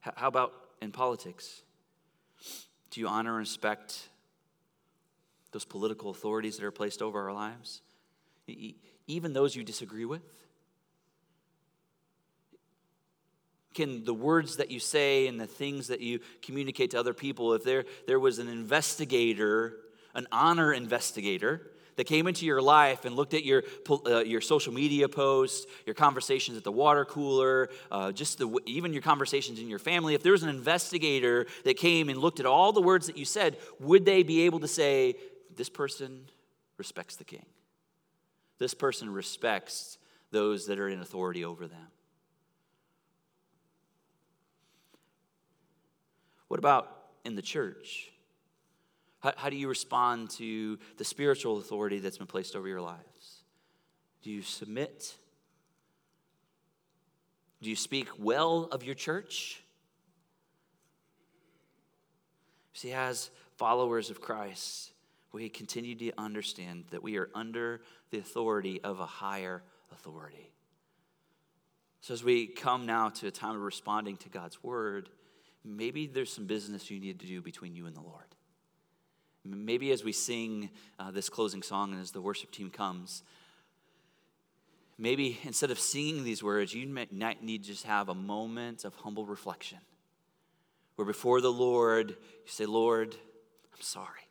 How 0.00 0.28
about 0.28 0.52
in 0.80 0.92
politics? 0.92 1.62
Do 2.90 3.00
you 3.00 3.08
honor 3.08 3.30
and 3.30 3.40
respect 3.40 4.08
those 5.52 5.64
political 5.64 6.10
authorities 6.10 6.56
that 6.56 6.64
are 6.64 6.70
placed 6.70 7.02
over 7.02 7.28
our 7.28 7.32
lives? 7.32 7.82
Even 9.06 9.32
those 9.32 9.54
you 9.54 9.64
disagree 9.64 10.04
with? 10.04 10.22
Can 13.74 14.04
the 14.04 14.14
words 14.14 14.56
that 14.56 14.70
you 14.70 14.80
say 14.80 15.26
and 15.26 15.40
the 15.40 15.46
things 15.46 15.88
that 15.88 16.00
you 16.00 16.20
communicate 16.42 16.90
to 16.92 16.98
other 16.98 17.14
people, 17.14 17.52
if 17.52 17.62
there, 17.62 17.84
there 18.06 18.18
was 18.18 18.38
an 18.38 18.48
investigator, 18.48 19.76
an 20.14 20.26
honor 20.32 20.72
investigator, 20.72 21.70
that 21.98 22.04
came 22.04 22.28
into 22.28 22.46
your 22.46 22.62
life 22.62 23.04
and 23.04 23.16
looked 23.16 23.34
at 23.34 23.44
your, 23.44 23.64
uh, 24.06 24.20
your 24.20 24.40
social 24.40 24.72
media 24.72 25.08
posts, 25.08 25.66
your 25.84 25.94
conversations 25.94 26.56
at 26.56 26.62
the 26.62 26.70
water 26.70 27.04
cooler, 27.04 27.68
uh, 27.90 28.12
just 28.12 28.38
the, 28.38 28.48
even 28.66 28.92
your 28.92 29.02
conversations 29.02 29.58
in 29.58 29.68
your 29.68 29.80
family, 29.80 30.14
if 30.14 30.22
there 30.22 30.30
was 30.30 30.44
an 30.44 30.48
investigator 30.48 31.46
that 31.64 31.76
came 31.76 32.08
and 32.08 32.20
looked 32.20 32.38
at 32.38 32.46
all 32.46 32.72
the 32.72 32.80
words 32.80 33.08
that 33.08 33.16
you 33.16 33.24
said, 33.24 33.56
would 33.80 34.04
they 34.04 34.22
be 34.22 34.42
able 34.42 34.60
to 34.60 34.68
say, 34.68 35.16
this 35.56 35.68
person 35.68 36.20
respects 36.76 37.16
the 37.16 37.24
king? 37.24 37.44
This 38.58 38.74
person 38.74 39.12
respects 39.12 39.98
those 40.30 40.66
that 40.66 40.78
are 40.78 40.88
in 40.88 41.00
authority 41.00 41.44
over 41.44 41.66
them. 41.66 41.88
What 46.46 46.60
about 46.60 46.96
in 47.24 47.34
the 47.34 47.42
church? 47.42 48.12
How, 49.20 49.32
how 49.36 49.50
do 49.50 49.56
you 49.56 49.68
respond 49.68 50.30
to 50.30 50.78
the 50.96 51.04
spiritual 51.04 51.58
authority 51.58 51.98
that's 51.98 52.18
been 52.18 52.26
placed 52.26 52.54
over 52.54 52.68
your 52.68 52.80
lives? 52.80 53.42
Do 54.22 54.30
you 54.30 54.42
submit? 54.42 55.16
Do 57.60 57.70
you 57.70 57.76
speak 57.76 58.08
well 58.18 58.68
of 58.70 58.84
your 58.84 58.94
church? 58.94 59.62
See, 62.72 62.92
as 62.92 63.30
followers 63.56 64.10
of 64.10 64.20
Christ, 64.20 64.92
we 65.32 65.48
continue 65.48 65.96
to 65.96 66.12
understand 66.16 66.84
that 66.90 67.02
we 67.02 67.18
are 67.18 67.28
under 67.34 67.82
the 68.10 68.18
authority 68.18 68.80
of 68.82 69.00
a 69.00 69.06
higher 69.06 69.62
authority. 69.92 70.52
So, 72.00 72.14
as 72.14 72.22
we 72.22 72.46
come 72.46 72.86
now 72.86 73.08
to 73.08 73.26
a 73.26 73.30
time 73.30 73.56
of 73.56 73.62
responding 73.62 74.16
to 74.18 74.28
God's 74.28 74.62
word, 74.62 75.08
maybe 75.64 76.06
there's 76.06 76.32
some 76.32 76.46
business 76.46 76.90
you 76.90 77.00
need 77.00 77.18
to 77.18 77.26
do 77.26 77.42
between 77.42 77.74
you 77.74 77.86
and 77.86 77.96
the 77.96 78.00
Lord. 78.00 78.24
Maybe 79.50 79.92
as 79.92 80.04
we 80.04 80.12
sing 80.12 80.70
uh, 80.98 81.10
this 81.10 81.28
closing 81.28 81.62
song 81.62 81.92
and 81.92 82.00
as 82.00 82.10
the 82.10 82.20
worship 82.20 82.50
team 82.50 82.70
comes, 82.70 83.22
maybe 84.98 85.38
instead 85.44 85.70
of 85.70 85.78
singing 85.78 86.24
these 86.24 86.42
words, 86.42 86.74
you 86.74 86.86
might 86.86 87.42
need 87.42 87.62
to 87.62 87.68
just 87.68 87.84
have 87.84 88.08
a 88.08 88.14
moment 88.14 88.84
of 88.84 88.94
humble 88.96 89.26
reflection 89.26 89.78
where 90.96 91.06
before 91.06 91.40
the 91.40 91.52
Lord, 91.52 92.10
you 92.10 92.16
say, 92.46 92.66
Lord, 92.66 93.14
I'm 93.72 93.80
sorry. 93.80 94.28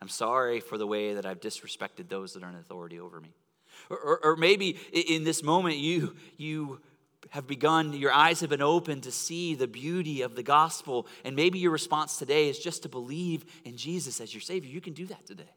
I'm 0.00 0.08
sorry 0.08 0.58
for 0.58 0.76
the 0.76 0.88
way 0.88 1.14
that 1.14 1.24
I've 1.24 1.38
disrespected 1.38 2.08
those 2.08 2.34
that 2.34 2.42
are 2.42 2.48
in 2.48 2.56
authority 2.56 2.98
over 2.98 3.20
me. 3.20 3.32
Or, 3.88 3.96
or, 3.96 4.24
or, 4.24 4.36
maybe 4.36 4.76
in 4.92 5.22
this 5.22 5.44
moment, 5.44 5.76
you, 5.76 6.16
you 6.36 6.80
have 7.30 7.46
begun, 7.46 7.92
your 7.92 8.12
eyes 8.12 8.40
have 8.40 8.50
been 8.50 8.62
opened 8.62 9.04
to 9.04 9.12
see 9.12 9.54
the 9.54 9.68
beauty 9.68 10.22
of 10.22 10.34
the 10.34 10.42
gospel, 10.42 11.06
and 11.24 11.36
maybe 11.36 11.58
your 11.58 11.70
response 11.70 12.18
today 12.18 12.48
is 12.48 12.58
just 12.58 12.82
to 12.82 12.88
believe 12.88 13.44
in 13.64 13.76
Jesus 13.76 14.20
as 14.20 14.34
your 14.34 14.40
Savior. 14.40 14.70
You 14.70 14.80
can 14.80 14.92
do 14.92 15.06
that 15.06 15.26
today. 15.26 15.54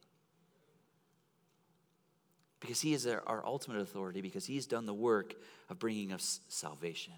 Because 2.60 2.82
He 2.82 2.94
is 2.94 3.06
our, 3.06 3.46
ultimate 3.46 3.80
authority, 3.80 4.22
because 4.22 4.46
He's 4.46 4.66
done 4.66 4.86
the 4.86 4.94
work 4.94 5.36
of 5.70 5.80
bringing 5.80 6.12
us 6.12 6.40
salvation. 6.48 7.14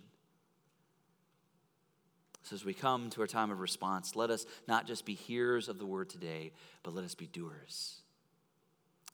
So, 2.43 2.55
as 2.55 2.63
we 2.63 2.73
come 2.73 3.09
to 3.11 3.21
our 3.21 3.27
time 3.27 3.51
of 3.51 3.59
response, 3.59 4.15
let 4.15 4.29
us 4.29 4.45
not 4.67 4.87
just 4.87 5.05
be 5.05 5.13
hearers 5.13 5.67
of 5.67 5.79
the 5.79 5.85
word 5.85 6.09
today, 6.09 6.53
but 6.81 6.93
let 6.95 7.03
us 7.03 7.13
be 7.13 7.27
doers. 7.27 7.97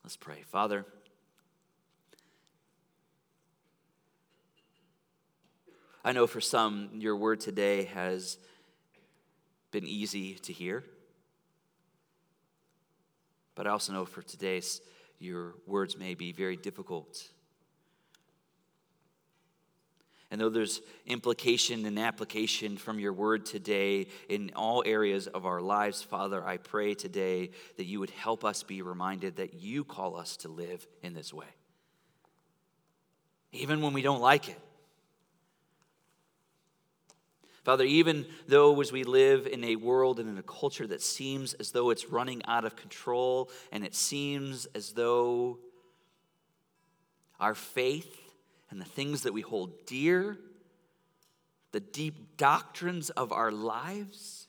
Let's 0.04 0.18
pray. 0.18 0.44
Father, 0.52 0.86
I 6.04 6.12
know 6.12 6.28
for 6.28 6.42
some, 6.42 6.90
your 6.96 7.16
word 7.16 7.40
today 7.40 7.86
has 7.86 8.38
been 9.72 9.86
easy 9.86 10.36
to 10.36 10.52
hear. 10.52 10.84
But 13.56 13.68
I 13.68 13.70
also 13.70 13.94
know 13.94 14.06
for 14.06 14.22
today's, 14.22 14.82
your 15.20 15.56
words 15.66 15.98
may 15.98 16.14
be 16.14 16.34
very 16.34 16.58
difficult. 16.58 17.30
And 20.30 20.42
though 20.42 20.50
there's 20.50 20.82
implication 21.06 21.86
and 21.86 21.98
application 21.98 22.76
from 22.76 23.00
your 23.00 23.14
word 23.14 23.46
today 23.46 24.08
in 24.28 24.52
all 24.56 24.84
areas 24.86 25.28
of 25.28 25.46
our 25.46 25.62
lives, 25.62 26.02
Father, 26.02 26.44
I 26.44 26.58
pray 26.58 26.96
today 26.96 27.52
that 27.78 27.86
you 27.86 28.00
would 28.00 28.10
help 28.10 28.44
us 28.44 28.64
be 28.64 28.82
reminded 28.82 29.38
that 29.38 29.54
you 29.54 29.84
call 29.84 30.18
us 30.18 30.36
to 30.38 30.50
live 30.50 30.86
in 31.02 31.14
this 31.14 31.32
way. 31.34 31.46
Even 33.52 33.82
when 33.82 33.94
we 33.94 34.02
don't 34.02 34.22
like 34.22 34.50
it. 34.50 34.60
Father, 37.64 37.86
even 37.86 38.26
though 38.48 38.80
as 38.82 38.92
we 38.92 39.04
live 39.04 39.48
in 39.48 39.64
a 39.64 39.78
world 39.78 40.20
and 40.20 40.28
in 40.28 40.38
a 40.38 40.44
culture 40.44 40.86
that 40.88 41.02
seems 41.02 41.54
as 41.54 41.72
though 41.72 41.92
it's 41.92 42.10
running 42.10 42.42
out 42.46 42.66
of 42.66 42.76
control, 42.76 43.50
and 43.72 43.86
it 43.86 43.96
seems 43.96 44.66
as 44.76 44.92
though 44.92 45.60
our 47.40 47.56
faith 47.56 48.20
and 48.70 48.82
the 48.82 48.86
things 48.86 49.24
that 49.24 49.34
we 49.34 49.42
hold 49.42 49.86
dear, 49.86 50.38
the 51.72 51.80
deep 51.80 52.36
doctrines 52.36 53.10
of 53.12 53.32
our 53.32 53.52
lives, 53.52 54.48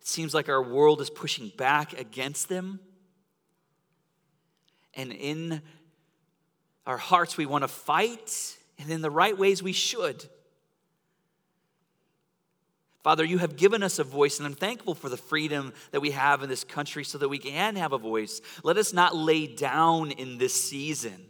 it 0.00 0.06
seems 0.06 0.32
like 0.32 0.48
our 0.48 0.62
world 0.62 1.00
is 1.00 1.10
pushing 1.10 1.50
back 1.56 1.98
against 1.98 2.48
them. 2.48 2.78
And 4.94 5.12
in 5.12 5.62
our 6.86 6.96
hearts, 6.96 7.36
we 7.36 7.46
want 7.46 7.62
to 7.62 7.68
fight, 7.68 8.56
and 8.78 8.88
in 8.88 9.02
the 9.02 9.10
right 9.10 9.36
ways, 9.36 9.62
we 9.62 9.72
should. 9.72 10.28
Father, 13.02 13.24
you 13.24 13.38
have 13.38 13.56
given 13.56 13.82
us 13.82 13.98
a 13.98 14.04
voice, 14.04 14.38
and 14.38 14.46
I'm 14.46 14.54
thankful 14.54 14.94
for 14.94 15.08
the 15.08 15.16
freedom 15.16 15.72
that 15.90 16.00
we 16.00 16.10
have 16.10 16.42
in 16.42 16.50
this 16.50 16.64
country 16.64 17.02
so 17.02 17.16
that 17.18 17.28
we 17.28 17.38
can 17.38 17.76
have 17.76 17.92
a 17.92 17.98
voice. 17.98 18.42
Let 18.62 18.76
us 18.76 18.92
not 18.92 19.16
lay 19.16 19.46
down 19.46 20.10
in 20.10 20.36
this 20.36 20.52
season. 20.52 21.26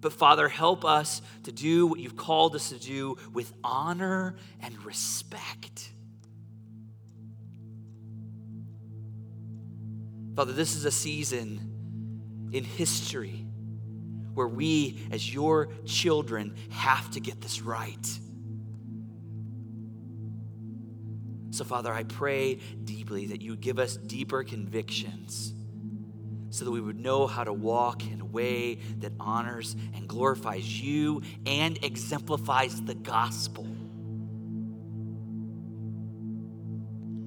But 0.00 0.12
Father, 0.12 0.48
help 0.48 0.84
us 0.84 1.22
to 1.44 1.52
do 1.52 1.86
what 1.86 2.00
you've 2.00 2.16
called 2.16 2.56
us 2.56 2.70
to 2.70 2.78
do 2.78 3.16
with 3.32 3.52
honor 3.62 4.36
and 4.60 4.84
respect. 4.84 5.90
Father, 10.34 10.52
this 10.52 10.74
is 10.74 10.84
a 10.84 10.90
season 10.90 12.50
in 12.52 12.64
history 12.64 13.46
where 14.34 14.48
we, 14.48 15.06
as 15.12 15.32
your 15.32 15.68
children, 15.84 16.56
have 16.70 17.10
to 17.12 17.20
get 17.20 17.40
this 17.40 17.60
right. 17.60 18.18
So, 21.60 21.64
Father, 21.64 21.92
I 21.92 22.04
pray 22.04 22.54
deeply 22.84 23.26
that 23.26 23.42
you 23.42 23.54
give 23.54 23.78
us 23.78 23.98
deeper 23.98 24.42
convictions 24.44 25.52
so 26.48 26.64
that 26.64 26.70
we 26.70 26.80
would 26.80 26.98
know 26.98 27.26
how 27.26 27.44
to 27.44 27.52
walk 27.52 28.02
in 28.06 28.22
a 28.22 28.24
way 28.24 28.76
that 29.00 29.12
honors 29.20 29.76
and 29.94 30.08
glorifies 30.08 30.80
you 30.80 31.20
and 31.44 31.78
exemplifies 31.84 32.80
the 32.80 32.94
gospel. 32.94 33.66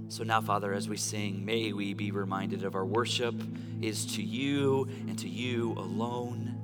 So 0.08 0.24
now, 0.24 0.42
Father, 0.42 0.74
as 0.74 0.90
we 0.90 0.98
sing, 0.98 1.46
may 1.46 1.72
we 1.72 1.94
be 1.94 2.10
reminded 2.10 2.64
of 2.64 2.74
our 2.74 2.88
worship 2.88 3.36
is 3.84 4.04
to 4.16 4.24
you 4.24 4.88
and 5.08 5.16
to 5.20 5.30
you 5.30 5.74
alone. 5.74 6.56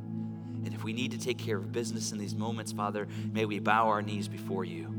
And 0.65 0.73
if 0.73 0.83
we 0.83 0.91
need 0.91 1.11
to 1.11 1.19
take 1.19 1.37
care 1.37 1.57
of 1.57 1.71
business 1.71 2.13
in 2.13 2.17
these 2.17 2.33
moments, 2.33 2.71
Father, 2.71 3.07
may 3.31 3.45
we 3.45 3.59
bow 3.59 3.89
our 3.89 4.01
knees 4.01 4.27
before 4.27 4.65
you 4.65 4.98